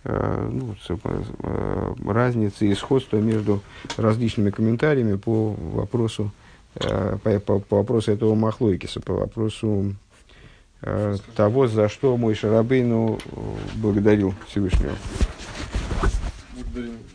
э, 0.04 0.50
ну, 0.52 0.76
э, 0.90 1.94
разницы 2.06 2.68
и 2.68 2.76
сходства 2.76 3.18
между 3.18 3.62
различными 3.96 4.50
комментариями 4.50 5.16
по 5.16 5.54
вопросу, 5.54 6.32
э, 6.76 7.18
по, 7.24 7.40
по, 7.40 7.60
по 7.60 7.78
вопросу 7.78 8.12
этого 8.12 8.36
Махлойкиса, 8.36 9.00
по 9.00 9.14
вопросу 9.14 9.96
э, 10.82 11.16
того, 11.36 11.68
за 11.68 11.88
что 11.88 12.18
мой 12.18 12.36
Шарабейну 12.36 13.20
благодарил 13.76 14.34
Всевышнего. 14.48 14.96
Благодарим. 16.54 17.15